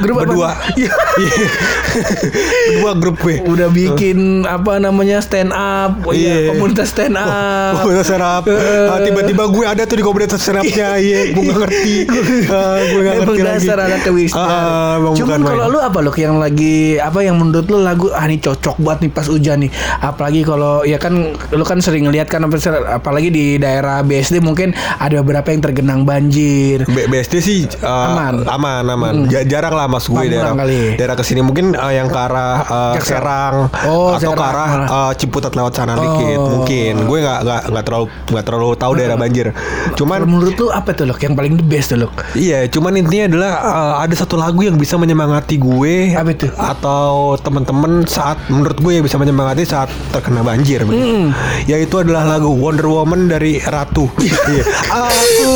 Grup 0.00 0.16
berdua. 0.18 0.50
Iya. 0.80 0.92
Berdua 2.70 2.92
grup 2.96 3.16
gue. 3.20 3.36
Udah 3.42 3.68
bikin 3.68 4.18
apa 4.44 4.78
namanya 4.78 5.20
stand 5.20 5.50
up, 5.50 6.00
oh 6.02 6.12
iya, 6.12 6.46
Iya. 6.46 6.48
komunitas 6.50 6.88
stand 6.90 7.16
up. 7.16 7.82
Komunitas 7.82 8.06
stand 8.06 8.22
up. 8.22 8.44
Ah, 8.46 8.98
Tiba-tiba 9.00 9.44
gue 9.46 9.64
ada 9.64 9.82
tuh 9.84 9.96
di 9.96 10.04
komunitas 10.04 10.38
stand 10.38 10.60
upnya. 10.60 10.96
Iya, 10.96 11.32
gue 11.32 11.42
gak 11.42 11.58
ngerti. 11.58 11.94
Ah, 12.46 12.78
gue 12.80 13.00
gak 13.00 13.14
Emang 13.14 13.26
ngerti 13.26 13.40
lagi. 13.40 13.66
dasar. 13.66 13.78
Ah, 14.32 14.96
emang 14.96 15.14
Cuman 15.16 15.38
kalau 15.42 15.66
lu 15.68 15.78
apa 15.80 15.98
lu 16.00 16.10
yang 16.12 16.36
lagi 16.36 16.98
apa 16.98 17.18
yang 17.20 17.36
menurut 17.38 17.66
lu 17.66 17.78
lagu 17.80 18.06
ah 18.10 18.24
ini 18.24 18.38
cocok 18.38 18.76
banget 18.78 18.89
nih 18.96 19.08
pas 19.08 19.22
hujan 19.24 19.60
nih. 19.60 19.70
Apalagi 20.00 20.42
kalau 20.42 20.82
ya 20.82 20.96
kan 20.96 21.14
lu 21.48 21.62
kan 21.62 21.78
sering 21.78 22.04
ngeliat 22.04 22.26
kan 22.26 22.42
apa- 22.42 22.58
apalagi 22.92 23.28
di 23.28 23.44
daerah 23.56 24.00
BSD 24.00 24.40
mungkin 24.40 24.70
ada 24.96 25.20
beberapa 25.20 25.46
yang 25.48 25.62
tergenang 25.62 26.02
banjir. 26.02 26.82
B- 26.84 27.06
BSD 27.06 27.34
sih 27.38 27.58
uh, 27.78 28.08
Aman. 28.08 28.42
aman 28.44 28.84
aman 28.84 29.14
Ja- 29.26 29.44
jarang 29.44 29.72
lah 29.72 29.86
mas 29.86 30.04
gue 30.04 30.18
daerah 30.24 30.56
kali. 30.56 30.96
daerah 30.96 31.14
ke 31.14 31.22
sini 31.22 31.40
mungkin 31.40 31.72
uh, 31.72 31.90
yang 31.90 32.06
ke 32.06 32.16
arah 32.16 32.56
uh, 32.62 32.92
Jaksel. 32.94 33.16
Serang 33.16 33.56
Oh, 33.84 34.12
atau 34.12 34.32
ke 34.32 34.40
Serang. 34.40 34.56
arah 34.56 34.70
uh, 34.88 35.12
Ciputat 35.12 35.52
lewat 35.52 35.72
sana 35.72 35.94
dikit 35.94 36.32
Oh. 36.32 36.48
mungkin 36.56 36.94
gue 37.02 37.18
nggak 37.20 37.38
nggak 37.42 37.62
nggak 37.68 37.84
terlalu 37.84 38.06
nggak 38.26 38.44
terlalu 38.44 38.68
tahu 38.74 38.92
daerah 38.94 39.14
banjir 39.14 39.46
cuman 39.92 40.18
Kalau 40.18 40.30
menurut 40.30 40.54
lu 40.56 40.68
apa 40.70 40.90
tuh 40.90 41.04
lo 41.04 41.14
yang 41.14 41.34
paling 41.34 41.54
the 41.54 41.62
best 41.62 41.90
tuh 41.90 41.98
lo? 41.98 42.08
Iya, 42.32 42.64
cuman 42.66 42.96
intinya 42.96 43.28
adalah 43.28 43.52
uh, 43.60 43.94
ada 43.98 44.14
satu 44.14 44.34
lagu 44.34 44.60
yang 44.60 44.74
bisa 44.74 44.96
menyemangati 44.96 45.54
gue 45.54 46.14
Apa 46.14 46.32
itu? 46.32 46.48
atau 46.50 47.36
teman-teman 47.36 48.02
saat 48.04 48.40
menurut 48.48 48.79
gue 48.80 48.92
yang 48.98 49.04
bisa 49.04 49.20
menyemangati 49.20 49.62
saat 49.62 49.92
terkena 50.10 50.40
banjir, 50.40 50.82
begitu. 50.82 51.30
Yaitu 51.68 52.00
adalah 52.00 52.24
lagu 52.26 52.48
Wonder 52.50 52.88
Woman 52.88 53.28
dari 53.28 53.60
Ratu. 53.60 54.08
Iya. 54.50 54.64
Aku 54.90 55.52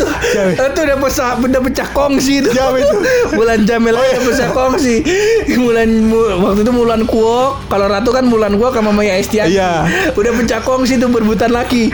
tuh. 0.00 0.10
Siapa? 0.32 0.72
Itu 0.72 0.80
udah 0.80 0.96
pecah, 0.96 1.30
udah 1.36 1.60
pecah 1.60 1.88
kongsi 1.92 2.32
itu. 2.40 2.50
Itu? 2.50 2.96
Bulan 3.38 3.68
Jamil 3.68 3.94
aja 3.96 4.18
pecah 4.24 4.48
kongsi. 4.52 5.04
Bulan 5.56 5.88
waktu 6.40 6.60
itu 6.64 6.72
Mulan 6.72 7.02
Kuok. 7.04 7.68
Kalau 7.68 7.86
ratu 7.86 8.10
kan 8.10 8.24
Mulan 8.24 8.56
Kuok 8.56 8.72
sama 8.72 8.90
Maya 8.94 9.20
Estianti. 9.20 9.60
Iya. 9.60 9.84
Udah 10.16 10.32
pecah 10.36 10.60
kongsi 10.64 10.96
tuh 10.96 11.12
berebutan 11.12 11.52
laki. 11.52 11.92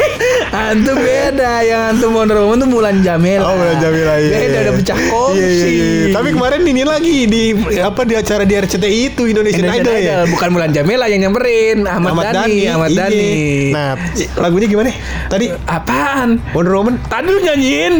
antum 0.70 0.96
beda. 0.98 1.62
Yang 1.62 1.82
antum 1.94 2.10
Wonder 2.16 2.38
Woman 2.42 2.58
tuh 2.64 2.68
Mulan 2.70 2.96
Jamil. 3.04 3.42
Oh, 3.44 3.54
Mulan 3.54 3.78
Jamila, 3.78 4.14
iya, 4.18 4.30
Beda 4.34 4.58
iya. 4.58 4.60
udah 4.66 4.74
pecah 4.80 4.98
kongsi. 5.10 5.38
Iya, 5.38 5.48
iya, 5.48 5.86
iya. 6.08 6.14
Tapi 6.14 6.28
kemarin 6.34 6.60
ini 6.64 6.82
lagi 6.82 7.16
di 7.28 7.42
apa 7.78 8.02
di 8.02 8.14
acara 8.16 8.42
di 8.42 8.54
RCTI 8.56 9.00
itu 9.14 9.22
Indonesian, 9.28 9.68
Indonesian 9.68 9.84
Idol, 9.84 9.96
ya. 10.00 10.16
Bukan 10.28 10.48
Mulan 10.54 10.70
Jamela 10.72 11.06
yang 11.06 11.28
nyamperin 11.28 11.84
Ahmad, 11.84 12.32
Dhani, 12.32 12.58
Ahmad 12.70 12.90
iya. 12.90 12.98
Dhani. 13.06 13.28
Nah, 13.74 13.92
lagunya 14.40 14.66
gimana? 14.70 14.90
Tadi 15.28 15.46
Apaan? 15.68 16.40
Wonder 16.56 16.74
Woman. 16.74 16.94
Tadi 17.06 17.28
lu 17.28 17.40
nyanyiin 17.44 17.94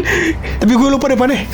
Tapi 0.59 0.73
gue 0.73 0.89
lupa 0.89 1.05
depannya. 1.07 1.45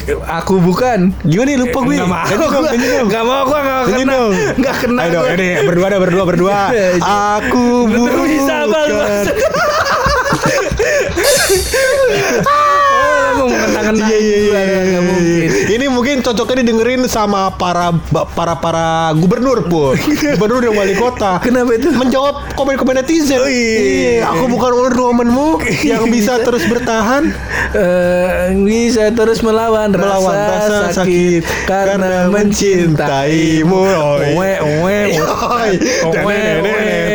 Aku 0.41 0.63
bukan 0.63 1.11
Gimana 1.27 1.49
ya 1.51 1.57
lupa 1.59 1.79
gue? 1.83 1.95
Gak 1.99 2.07
mau 2.07 2.23
Nyanyi 2.23 2.39
dong, 2.39 2.51
gua 2.51 2.71
nyanyi 2.71 2.87
dong. 2.87 3.07
Gak 3.11 3.23
mau 3.27 3.41
gue 3.43 3.59
Gak 3.59 3.85
Nyanyi 3.85 4.03
kena 4.03 4.13
dong. 4.15 4.31
Gak 4.63 4.75
kena 4.79 4.99
Ayo 5.01 5.11
dong, 5.11 5.25
ini 5.35 5.47
berdua 5.67 5.87
dah 5.91 5.99
berdua 5.99 6.23
berdua. 6.23 6.57
Aku 7.37 7.65
Lu 7.91 8.23
bisa 8.23 8.55
Oh, 13.31 13.47
mau 13.47 13.47
mengenang 13.47 13.95
Iya 14.11 14.17
iya 14.19 14.37
iya. 14.43 14.61
Gak 14.91 15.03
mungkin 15.07 15.49
Ini 15.71 15.85
mungkin 15.87 16.15
cocoknya 16.19 16.55
didengerin 16.63 17.01
sama 17.07 17.55
para 17.55 17.95
para 18.35 18.59
para 18.59 18.87
gubernur 19.15 19.63
pun. 19.71 19.95
gubernur 20.35 20.59
dan 20.59 20.73
wali 20.75 20.95
kota. 20.95 21.39
Kenapa 21.39 21.71
itu? 21.75 21.89
Menjawab 21.95 22.55
komen-komen 22.55 22.99
netizen. 22.99 23.39
iya. 23.47 24.27
Aku 24.31 24.51
bukan 24.51 24.71
Wonder 24.75 24.99
Woman-mu 24.99 25.63
yang 25.89 26.07
bisa 26.11 26.43
terus 26.43 26.67
bertahan 26.67 27.31
Eh, 27.71 28.51
bisa 28.67 29.15
terus 29.15 29.39
melawan, 29.39 29.95
melawan 29.95 30.35
rasa, 30.35 30.91
sakit, 30.91 31.47
karena 31.63 32.27
mencintaimu. 32.27 33.79
Oi. 33.79 34.35
Owe, 34.35 34.51
owe, 34.59 34.97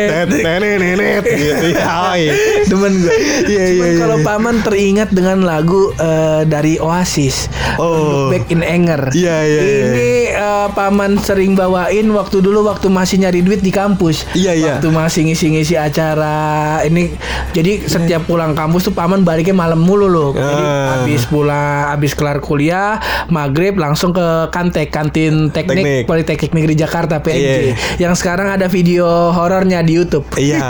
Nenet, 0.07 0.29
nenet, 0.41 0.77
nenet, 0.79 1.23
gitu 1.25 1.65
ya. 1.75 1.85
Oi. 2.11 2.23
Demen 2.65 2.93
gue. 2.97 3.13
Iya, 3.47 3.65
iya, 3.69 3.85
iya. 3.93 3.99
kalau 3.99 4.17
paman 4.21 4.55
teringat 4.61 5.09
dengan 5.11 5.43
lagu 5.43 5.91
eh, 5.93 6.43
dari 6.43 6.79
Oasis, 6.79 7.47
Oh. 7.77 8.31
Back 8.31 8.49
in 8.49 8.65
Anger. 8.65 9.13
Iya, 9.13 9.37
iya, 9.43 9.61
iya. 9.61 9.85
Ini 9.91 10.09
eh, 10.33 10.67
paman 10.73 11.19
sering 11.19 11.53
bawain 11.53 12.07
waktu 12.09 12.41
dulu 12.41 12.65
waktu 12.65 12.89
masih 12.89 13.21
nyari 13.21 13.43
duit 13.43 13.61
di 13.61 13.69
kampus. 13.69 14.25
Iya, 14.33 14.51
iya. 14.53 14.65
Waktu 14.77 14.87
masih 14.89 15.21
ngisi-ngisi 15.29 15.75
acara. 15.77 16.81
Ini 16.81 17.13
jadi 17.53 17.85
setiap 17.85 18.25
pulang 18.25 18.57
kampus 18.57 18.89
tuh 18.89 18.95
paman 18.95 19.21
baliknya 19.21 19.53
malam 19.53 19.79
mulu 19.79 20.07
loh. 20.07 20.31
Jadi 20.33 20.63
Ah. 20.63 20.85
habis 20.97 21.23
pulang, 21.27 21.93
habis 21.93 22.11
kelar 22.13 22.41
kuliah, 22.41 22.97
maghrib 23.29 23.77
langsung 23.77 24.11
ke 24.11 24.49
Kantek, 24.49 24.89
kantin 24.89 25.53
teknik, 25.53 25.83
Teknik. 25.83 26.03
Politeknik 26.07 26.51
Negeri 26.53 26.73
Jakarta 26.73 27.21
PNJ. 27.21 27.37
Iya. 27.37 27.73
Yang 27.99 28.23
sekarang 28.23 28.49
ada 28.49 28.65
video 28.65 29.05
horornya 29.31 29.83
di 29.83 29.96
YouTube. 29.97 30.25
Iya. 30.37 30.63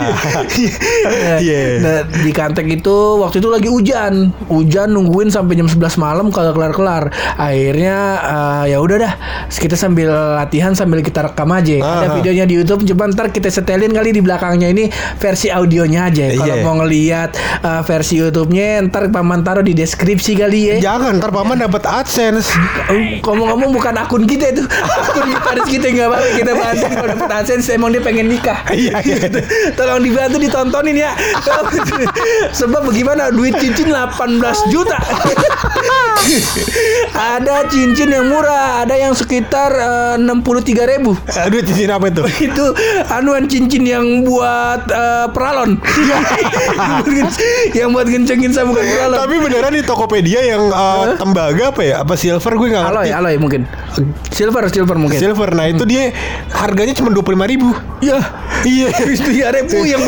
Iya. 1.38 1.60
Nah, 1.78 1.98
di 2.04 2.30
Kantek 2.30 2.66
itu 2.70 2.96
waktu 3.20 3.38
itu 3.38 3.48
lagi 3.48 3.68
hujan, 3.68 4.32
hujan 4.46 4.90
nungguin 4.90 5.28
sampai 5.28 5.54
jam 5.54 5.68
11 5.68 5.78
malam 5.96 6.26
kalau 6.28 6.50
kelar-kelar. 6.50 7.08
Akhirnya 7.34 7.96
eh, 8.20 8.74
ya 8.74 8.78
udah 8.78 8.96
dah, 8.98 9.12
kita 9.48 9.74
sambil 9.74 10.08
latihan 10.10 10.72
sambil 10.72 11.00
kita 11.00 11.22
rekam 11.22 11.48
aja. 11.50 11.78
Ada 11.78 12.06
Aha. 12.08 12.14
videonya 12.16 12.44
di 12.44 12.54
YouTube, 12.56 12.82
coba 12.86 13.08
ntar 13.08 13.28
kita 13.28 13.48
setelin 13.48 13.92
kali 13.92 14.10
di 14.10 14.20
belakangnya 14.20 14.68
ini 14.68 14.88
versi 15.16 15.48
audionya 15.48 16.08
aja. 16.08 16.24
Kalau 16.34 16.46
Iya. 16.48 16.64
mau 16.64 16.74
ngelihat 16.78 17.30
eh, 17.60 17.82
versi 17.84 18.14
YouTube-nya 18.16 18.88
ntar 18.88 19.08
paman 19.08 19.42
taruh 19.42 19.62
di 19.62 19.72
deskripsi 19.72 20.32
kali 20.34 20.60
ya. 20.66 20.76
Jangan 20.82 21.18
ntar 21.18 21.30
paman 21.30 21.58
dapat 21.58 21.84
AdSense. 21.84 22.48
Eh, 22.88 23.20
Ngomong-ngomong 23.20 23.70
bukan 23.70 23.94
akun 23.94 24.24
kita 24.24 24.50
itu 24.50 24.64
Akun 25.04 25.28
gitaris 25.28 25.68
kita 25.68 25.86
nggak 25.90 26.08
apa-apa 26.08 26.28
Kita 26.32 26.52
bantu 26.54 26.86
kalau 26.88 27.08
dapet 27.10 27.30
AdSense 27.30 27.66
Emang 27.70 27.90
dia 27.92 28.00
pengen 28.00 28.26
nikah 28.26 28.64
Iya, 28.70 29.04
iya. 29.04 29.07
Tolong 29.78 30.02
dibantu 30.02 30.36
ditontonin 30.40 30.96
ya. 30.96 31.12
Sebab 32.58 32.88
bagaimana? 32.88 33.30
Duit 33.32 33.56
cincin 33.60 33.92
18 33.92 34.72
juta 34.72 34.98
Ada 37.38 37.66
cincin 37.70 38.08
yang 38.12 38.26
murah 38.30 38.84
Ada 38.84 38.94
yang 38.98 39.12
sekitar 39.14 39.70
eh, 40.16 40.16
63 40.20 40.92
ribu 40.96 41.16
Aduh 41.46 41.60
cincin 41.64 41.90
apa 41.90 42.10
itu? 42.10 42.22
itu 42.50 42.64
anuan 43.10 43.44
cincin 43.46 43.82
yang 43.86 44.26
buat 44.26 44.82
eh, 44.90 45.26
peralon 45.32 45.78
yang 47.78 47.90
buat 47.94 48.06
gencengin 48.08 48.50
sabukan 48.52 48.84
peralon 48.84 49.18
Tapi 49.18 49.34
beneran 49.38 49.72
di 49.74 49.82
Tokopedia 49.84 50.40
yang 50.44 50.62
uh, 50.72 51.14
tembaga 51.18 51.72
apa 51.72 51.82
ya? 51.84 51.94
Apa 52.02 52.14
silver 52.14 52.52
gue 52.56 52.68
nggak 52.72 52.84
ngerti. 52.84 53.08
Aloy 53.12 53.34
mungkin. 53.40 53.62
Silver, 54.32 54.64
silver 54.70 54.96
mungkin. 54.96 55.18
Silver. 55.18 55.48
Nah 55.52 55.66
itu 55.70 55.84
dia 55.84 56.12
harganya 56.52 56.94
cuma 56.96 57.10
dua 57.12 57.24
puluh 57.24 57.40
ribu. 57.44 57.70
Ya, 57.98 58.18
iya. 58.62 58.88
Itu 58.92 59.30
ya 59.34 59.50
rebu 59.50 59.82
yang 59.84 60.02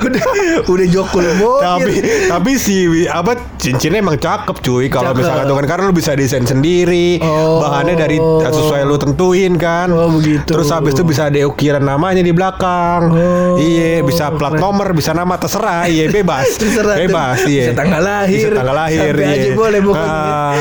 udah, 0.00 0.24
udah 0.66 0.86
jokul 0.88 1.24
Tapi 1.60 1.92
tapi 2.28 2.52
si 2.56 3.06
apa 3.06 3.36
cincinnya 3.60 4.00
emang 4.00 4.16
cakep 4.16 4.56
cuy. 4.62 4.86
Kalau 4.88 5.12
Cakep. 5.12 5.29
Misalkan 5.30 5.46
tuh 5.46 5.56
kan 5.56 5.66
karena 5.68 5.82
lu 5.84 5.94
bisa 5.94 6.10
desain 6.12 6.42
sendiri, 6.42 7.08
Oh. 7.20 7.62
bahannya 7.62 7.94
dari 7.94 8.18
sesuai 8.42 8.82
lu 8.82 8.96
tentuin 8.96 9.54
kan. 9.54 9.86
Oh, 9.88 10.10
begitu. 10.10 10.42
Terus 10.44 10.68
habis 10.68 10.92
itu 10.92 11.02
bisa 11.02 11.22
ada 11.24 11.38
ukiran 11.40 11.80
namanya 11.80 12.18
di 12.18 12.30
belakang. 12.30 13.02
Oh, 13.08 13.54
iya, 13.56 14.02
bisa 14.02 14.28
plat 14.32 14.56
nomor, 14.56 14.90
bisa 14.90 15.12
nama 15.12 15.36
terserah. 15.36 15.86
Iya, 15.86 16.10
bebas. 16.10 16.50
Terserah 16.60 16.96
bebas, 16.98 17.46
iya. 17.46 17.70
Bisa 17.70 17.74
tanggal 17.76 18.00
lahir. 18.00 18.36
Bisa 18.42 18.58
tanggal 18.58 18.76
lahir. 18.76 19.12
Iya. 19.12 19.30
aja 19.30 19.48
boleh 19.52 19.78
pokoknya. 19.80 20.18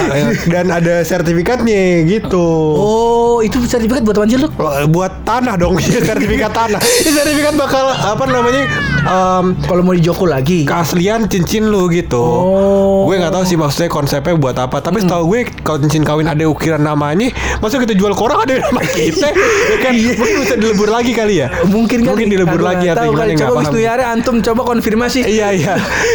Iya. 0.10 0.24
dan 0.48 0.66
ada 0.70 0.96
sertifikatnya 1.02 1.82
gitu. 2.06 2.46
Oh, 2.76 3.36
itu 3.40 3.58
sertifikat 3.62 4.04
buat 4.04 4.18
sih 4.22 4.38
lu? 4.38 4.50
buat 4.90 5.24
tanah 5.24 5.56
dong 5.56 5.80
Iya, 5.82 6.04
sertifikat 6.04 6.52
tanah 6.52 6.80
sertifikat 7.16 7.56
bakal 7.56 7.88
apa 7.90 8.24
namanya 8.26 8.68
em, 9.00 9.56
Kalau 9.58 9.82
mau 9.82 9.92
dijokul 9.92 10.30
lagi. 10.30 10.64
keaslian 10.64 11.26
cincin 11.26 11.66
lu 11.66 11.88
gitu 11.88 12.20
Oh. 12.20 13.08
gue 13.08 13.16
nggak 13.16 13.32
tahu 13.32 13.44
sih 13.44 13.56
maksudnya 13.56 13.88
konsepnya 13.88 14.36
buat 14.36 14.59
apa 14.66 14.84
tapi 14.84 15.00
setahu 15.00 15.24
gue 15.32 15.42
kalau 15.64 15.78
cincin 15.86 16.04
kawin 16.04 16.28
ada 16.28 16.44
ukiran 16.50 16.82
namanya 16.82 17.32
masa 17.64 17.80
kita 17.80 17.96
jual 17.96 18.12
koran 18.18 18.44
ada 18.44 18.60
nama 18.60 18.82
kita 18.84 19.30
ya 19.72 19.78
kan 19.80 19.94
mungkin 19.96 20.36
bisa 20.44 20.56
dilebur 20.60 20.90
lagi 20.92 21.12
kali 21.16 21.36
ya 21.40 21.48
Mungkin 21.70 22.02
kan 22.02 22.16
mungkin 22.16 22.28
dilebur 22.32 22.62
lagi 22.62 22.86
atau 22.90 23.06
tahu 23.06 23.12
gimana 23.14 23.32
nggak 23.36 23.40
Coba 23.40 23.56
paham 23.56 23.64
Wisnu 23.70 23.80
Yara 23.80 24.06
antum 24.12 24.36
coba 24.42 24.62
konfirmasi. 24.66 25.20
Iya 25.26 25.48
iya. 25.54 25.74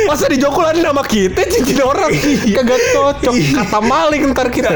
Masa 0.08 0.26
di 0.26 0.36
Jokul 0.40 0.64
ada 0.66 0.80
nama 0.80 1.02
kita 1.04 1.40
cincin 1.46 1.80
orang 1.84 2.10
kagak 2.54 2.80
cocok. 2.92 3.34
Kata 3.34 3.78
maling 3.80 4.22
ntar 4.34 4.48
kita. 4.50 4.70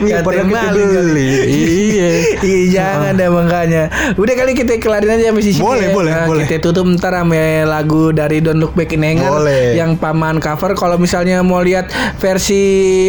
Iya, 0.00 0.24
padahal 0.24 0.72
kita 0.72 1.00
beli. 1.04 1.26
Iya. 1.44 2.08
Iya 2.44 2.60
jangan 2.74 3.12
deh 3.16 3.30
makanya 3.30 3.82
Udah 4.18 4.34
kali 4.34 4.52
kita 4.56 4.78
kelarin 4.82 5.10
aja 5.14 5.30
sampai 5.30 5.42
sini 5.44 5.60
Boleh, 5.60 5.88
ya. 5.90 5.94
boleh, 5.94 6.10
Nah, 6.14 6.26
boleh. 6.28 6.44
Kita 6.46 6.70
tutup 6.70 6.86
ntar 6.94 7.14
sama 7.14 7.64
lagu 7.66 8.10
dari 8.14 8.38
Don't 8.44 8.60
Look 8.60 8.74
Back 8.78 8.94
in 8.94 9.02
Anger. 9.04 9.44
Yang 9.74 9.98
paman 9.98 10.38
cover 10.38 10.76
Kalau 10.78 10.96
misalnya 10.96 11.40
mau 11.42 11.60
lihat 11.60 11.90
versi 12.18 12.53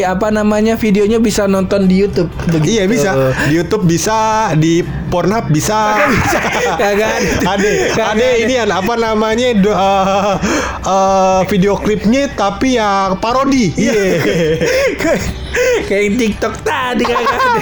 Apa 0.05 0.29
namanya 0.29 0.77
videonya 0.77 1.17
bisa 1.17 1.45
nonton 1.45 1.89
di 1.89 2.05
Youtube 2.05 2.29
Begitu. 2.49 2.77
Iya 2.77 2.84
bisa 2.86 3.10
di 3.47 3.53
YouTube 3.58 3.84
bisa 3.88 4.17
di 4.55 4.81
Pornhub 5.10 5.47
bisa. 5.49 5.95
Kagak 6.81 7.10
ada. 7.19 7.55
Ade, 7.55 7.71
ade 7.95 8.25
ada. 8.25 8.27
ini 8.41 8.53
an 8.60 8.69
apa 8.73 8.93
namanya 8.99 9.53
do- 9.55 9.71
eh, 9.75 10.36
eh, 10.84 11.39
video 11.47 11.79
klipnya 11.79 12.27
tapi 12.34 12.75
yang 12.75 13.17
parodi. 13.19 13.71
Iya. 13.75 13.93
Kayak 15.88 16.19
TikTok 16.19 16.53
tadi 16.67 17.03
kagak 17.08 17.31
ada. 17.31 17.53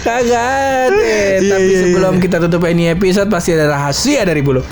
Kagak 0.00 0.44
ada. 0.88 0.96
Iya, 0.96 1.52
Tapi 1.52 1.68
iya, 1.68 1.80
sebelum 1.84 2.14
iya. 2.16 2.22
kita 2.22 2.36
tutup 2.48 2.62
ini 2.70 2.88
episode 2.88 3.28
pasti 3.28 3.52
ada 3.52 3.68
rahasia 3.68 4.24
dari 4.24 4.40
bulu. 4.40 4.64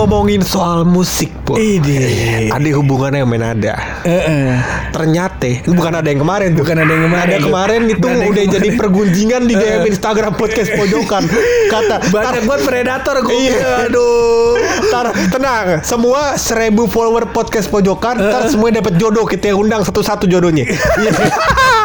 Ngomongin 0.00 0.40
soal 0.40 0.88
musik, 0.88 1.28
Po. 1.44 1.60
Ide. 1.60 2.48
Ada 2.48 2.72
hubungannya 2.72 3.20
sama 3.20 3.36
nada. 3.36 4.00
Heeh. 4.00 4.56
Ternyata 4.96 5.44
ini 5.44 5.76
bukan 5.76 5.92
ada 5.92 6.08
yang 6.08 6.24
kemarin 6.24 6.56
tuh. 6.56 6.64
Bukan 6.64 6.76
ada 6.80 6.88
yang 6.88 7.04
kemarin 7.04 7.28
Ada 7.28 7.38
kemarin 7.44 7.80
itu 7.84 8.06
ada 8.08 8.16
yang 8.16 8.32
udah 8.32 8.44
jadi 8.48 8.68
pergunjingan 8.80 9.42
di 9.44 9.54
DM 9.60 9.84
Instagram 9.92 10.40
podcast 10.40 10.72
pojokan. 10.72 11.28
Kata 11.68 12.00
Banyak 12.08 12.48
buat 12.48 12.64
predator 12.64 13.20
gue. 13.28 13.52
Iya. 13.52 13.92
Aduh. 13.92 14.56
Ntar 14.88 15.06
tenang, 15.36 15.66
semua 15.84 16.40
seribu 16.40 16.88
follower 16.88 17.28
podcast 17.36 17.68
pojokan, 17.68 18.16
ntar 18.16 18.48
semuanya 18.48 18.80
dapat 18.80 18.96
jodoh 18.96 19.28
kita 19.28 19.52
yang 19.52 19.68
undang 19.68 19.84
satu-satu 19.84 20.24
jodohnya. 20.24 20.64
Iya. 20.96 21.12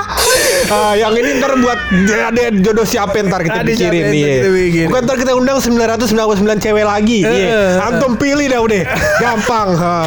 Ah, 0.65 0.97
yang 0.97 1.13
ini 1.13 1.37
ntar 1.37 1.53
buat 1.61 1.77
ada 2.09 2.49
jodoh 2.57 2.87
siapa 2.87 3.21
ntar 3.21 3.45
kita 3.45 3.61
Ada 3.61 3.69
pikirin 3.69 4.03
siapa 4.09 4.49
iya. 4.57 4.85
Bukan 4.89 5.01
ntar 5.05 5.17
kita 5.21 5.37
undang 5.37 5.61
999 5.61 6.57
cewek 6.57 6.85
lagi. 6.85 7.21
Iya. 7.21 7.77
Eh, 7.77 7.85
Antum 8.05 8.21
pilih 8.21 8.45
dah 8.45 8.61
udah. 8.61 8.85
Gampang. 9.17 9.73
Ha. 9.81 9.97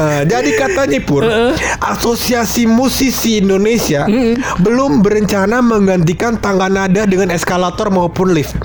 Ah, 0.00 0.20
jadi 0.32 0.48
katanya 0.56 0.96
pur, 1.04 1.28
Asosiasi 1.76 2.64
Musisi 2.64 3.36
Indonesia 3.36 4.08
belum 4.64 5.04
berencana 5.04 5.60
menggantikan 5.60 6.40
tangga 6.40 6.72
nada 6.72 7.04
dengan 7.04 7.28
eskalator 7.28 7.92
maupun 7.92 8.32
lift. 8.32 8.56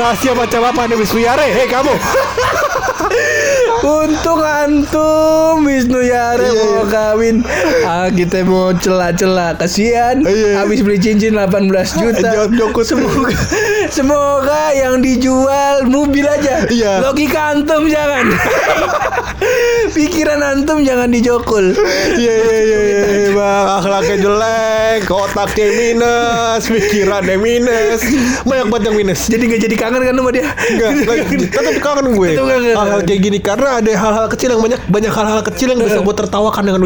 Rahasia 0.00 0.32
macam 0.32 0.72
apa 0.72 0.88
nih 0.88 0.96
Wisnu 0.96 1.20
Yare? 1.20 1.52
Hei 1.52 1.68
kamu. 1.68 1.92
Untung 3.78 4.42
antum 4.42 5.64
Wisnu 5.64 6.02
Yare 6.02 6.50
Iya, 6.50 6.64
mau 6.66 6.84
kawin. 6.90 7.46
Ah 7.86 8.10
kita 8.10 8.42
mau 8.44 8.74
celah 8.74 9.14
Celah-celah 9.14 9.50
kasihan 9.56 10.16
Iya. 10.20 10.60
Habis 10.60 10.82
beli 10.82 10.98
cincin 10.98 11.38
18 11.38 11.72
juta. 11.96 12.30
Semoga 12.84 13.32
Semoga 13.88 14.62
yang 14.76 15.00
dijual 15.00 15.86
mobil 15.88 16.26
aja 16.26 16.37
Iya. 16.68 16.92
Logika 17.02 17.54
antum 17.54 17.86
jangan 17.86 18.26
Pikiran 19.96 20.40
antum 20.42 20.82
jangan 20.82 21.08
dijokul 21.08 21.74
Iya 22.18 22.34
iya 22.34 22.58
iya 22.58 22.78
iya 22.82 23.28
bang 23.28 23.66
akhlaknya 23.78 24.16
jelek, 24.18 25.00
otaknya 25.06 25.66
minus, 25.70 26.62
pikirannya 26.66 27.36
minus, 27.38 28.00
banyak 28.42 28.66
banget 28.66 28.84
yang 28.90 28.96
minus. 28.96 29.20
Jadi 29.28 29.42
gak 29.46 29.60
jadi 29.62 29.76
kangen 29.78 30.00
kan 30.02 30.14
sama 30.16 30.30
dia 30.30 30.44
Enggak, 30.48 30.90
tetap 31.54 31.74
kangen 31.78 32.06
gue. 32.14 32.28
Hal-hal 32.74 33.00
kayak 33.04 33.20
gini 33.20 33.38
karena 33.38 33.68
ada 33.78 33.90
hal-hal 33.90 34.26
kecil 34.28 34.48
yang 34.50 34.62
banyak 34.62 34.80
banyak 34.88 35.12
hal-hal 35.12 35.40
kecil 35.44 35.68
yang 35.70 35.80
bisa 35.80 35.98
gue 36.00 36.14
tertawakan 36.16 36.62
dengan. 36.64 36.80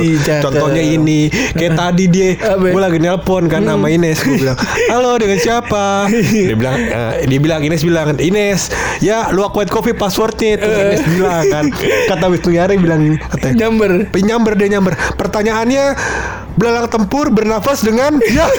Ih, 0.00 0.16
cakep. 0.18 0.42
Contohnya 0.42 0.82
ini, 0.82 1.20
kayak 1.52 1.72
tadi 1.74 2.04
dia, 2.06 2.28
gue 2.56 2.80
lagi 2.80 2.98
nelpon 2.98 3.44
kan 3.46 3.60
sama 3.62 3.86
Ines, 3.90 4.18
gue 4.20 4.36
bilang, 4.38 4.58
halo 4.88 5.10
dengan 5.16 5.38
siapa? 5.38 5.84
Dia 6.48 6.56
bilang, 6.56 6.76
eh, 6.78 7.12
dia 7.26 7.38
bilang 7.40 7.60
Ines 7.62 7.82
bilang, 7.82 8.06
Ines, 8.16 8.70
ya 9.00 9.30
lu 9.30 9.44
akuin 9.44 9.68
kopi 9.68 9.92
passwordnya. 9.96 10.60
Terus 10.60 10.76
Ines 10.78 11.04
bilang 11.08 11.44
kan, 11.50 11.64
kata 12.10 12.26
Wisnu 12.30 12.50
Yare 12.54 12.74
bilang, 12.78 13.16
katanya, 13.32 13.66
Nyamber 13.66 13.92
Penyamber 14.10 14.52
dia 14.54 14.68
nyamber. 14.78 14.94
Pertanyaannya 15.16 15.84
belalang 16.54 16.86
tempur 16.86 17.34
bernafas 17.34 17.82
dengan 17.82 18.22
ya 18.22 18.46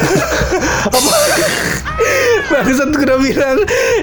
Bangsat 2.45 2.91
udah 2.91 3.17
bilang 3.23 3.57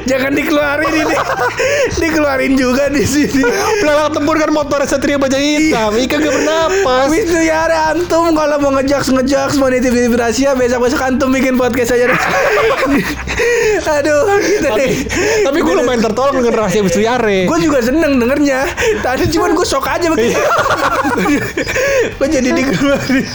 Jangan 0.09 0.33
dikeluarin 0.33 0.93
ini 0.97 1.15
Dikeluarin 2.01 2.57
juga 2.57 2.89
di 2.89 3.05
sini 3.05 3.45
belalang 3.85 4.17
tempur 4.17 4.41
kan 4.41 4.51
motor 4.51 4.81
satria 4.89 5.21
baja 5.21 5.39
hitam. 5.39 5.95
Ikan 5.95 6.19
gak 6.23 6.35
bernafas. 6.35 7.07
Wisnu 7.13 7.41
Yara 7.45 7.95
antum 7.95 8.35
kalau 8.35 8.57
mau 8.59 8.71
ngejaks 8.79 9.13
ngejaks 9.13 9.55
mau 9.61 9.71
nitip 9.71 9.95
nitip 9.95 10.19
rahasia 10.19 10.57
besok 10.59 10.89
besok 10.89 11.01
antum 11.03 11.31
bikin 11.31 11.55
podcast 11.61 11.95
aja. 11.95 12.11
Aduh, 13.99 14.39
gitu 14.43 14.63
tapi, 14.67 14.87
tapi 15.43 15.59
gue 15.63 15.75
lumayan 15.75 16.02
tertolong 16.03 16.35
dengan 16.43 16.53
rahasia 16.59 16.83
Wisnu 16.83 17.03
Yare. 17.03 17.47
Gue 17.47 17.59
juga 17.63 17.79
seneng 17.81 18.19
dengernya. 18.19 18.67
Tadi 19.01 19.31
cuman 19.31 19.55
gue 19.55 19.67
shock 19.67 19.87
aja 19.87 20.11
begitu. 20.11 20.35
gue 22.19 22.29
jadi 22.29 22.49
dikeluarin. 22.51 23.27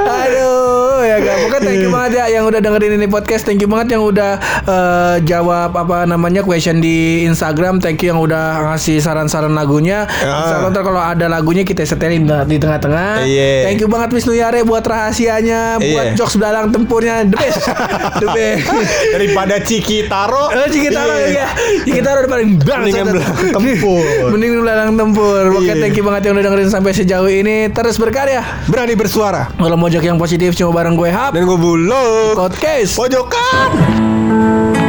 Aduh, 0.00 1.02
ya 1.02 1.16
gak. 1.18 1.36
Pokoknya 1.42 1.60
thank 1.62 1.82
you 1.82 1.90
banget 1.90 2.12
ya 2.16 2.24
yang 2.38 2.44
udah 2.46 2.60
dengerin 2.60 2.92
ini 2.96 3.06
podcast. 3.06 3.42
Thank 3.44 3.60
you 3.60 3.68
banget 3.68 3.98
yang 3.98 4.02
udah 4.04 4.32
eh, 4.64 5.16
jawab 5.24 5.74
apa 5.74 6.06
namanya 6.06 6.42
question 6.42 6.78
di 6.78 7.26
Instagram. 7.26 7.82
Thank 7.82 8.02
you 8.02 8.14
yang 8.14 8.20
udah 8.20 8.72
ngasih 8.72 9.02
saran-saran 9.02 9.52
lagunya. 9.52 10.06
Insya 10.06 10.62
Allah 10.62 10.70
ntar 10.70 10.82
kalau 10.82 11.00
ada 11.00 11.26
lagunya 11.26 11.62
kita 11.62 11.82
setelin 11.82 12.26
di 12.46 12.56
tengah-tengah. 12.56 13.24
Iya. 13.24 13.66
Thank 13.66 13.82
you 13.82 13.88
banget 13.90 14.14
Wisnu 14.14 14.34
Yare 14.34 14.62
buat 14.62 14.84
rahasianya, 14.84 15.80
buat 15.80 16.06
Iya. 16.12 16.16
jokes 16.16 16.36
belalang 16.36 16.70
tempurnya. 16.70 17.26
The 17.26 17.36
best. 17.36 17.62
The 18.22 18.28
best. 18.30 18.66
Daripada 19.12 19.54
Ciki 19.58 20.06
Taro. 20.06 20.48
Oh, 20.48 20.66
Cikitaro 20.68 21.14
Iya. 21.16 21.28
ya. 21.32 21.46
Cikitaro 21.88 22.18
udah 22.20 22.32
paling 22.32 22.50
bangsat. 22.58 23.06
belalang 23.06 23.52
tempur. 23.52 24.02
Mending 24.34 24.52
belalang 24.58 24.92
tempur. 24.92 25.42
Oke, 25.54 25.64
Iya. 25.64 25.74
thank 25.78 25.94
you 25.94 26.02
banget 26.02 26.22
yang 26.26 26.34
udah 26.34 26.44
dengerin 26.44 26.68
sampai 26.68 26.90
sejauh 26.92 27.30
ini. 27.30 27.70
Terus 27.70 27.94
berkarya. 27.96 28.42
Berani 28.66 28.94
bersuara. 28.94 29.50
Kalau 29.52 29.76
mojok 29.76 30.02
yang 30.02 30.18
positif 30.18 30.54
cuma 30.54 30.74
bareng 30.74 30.94
gue 30.94 31.08
Hap. 31.08 31.30
Dan 31.30 31.46
gue 31.46 31.54
buluk. 31.54 32.34
Podcast. 32.34 32.98
Pojokan. 32.98 34.85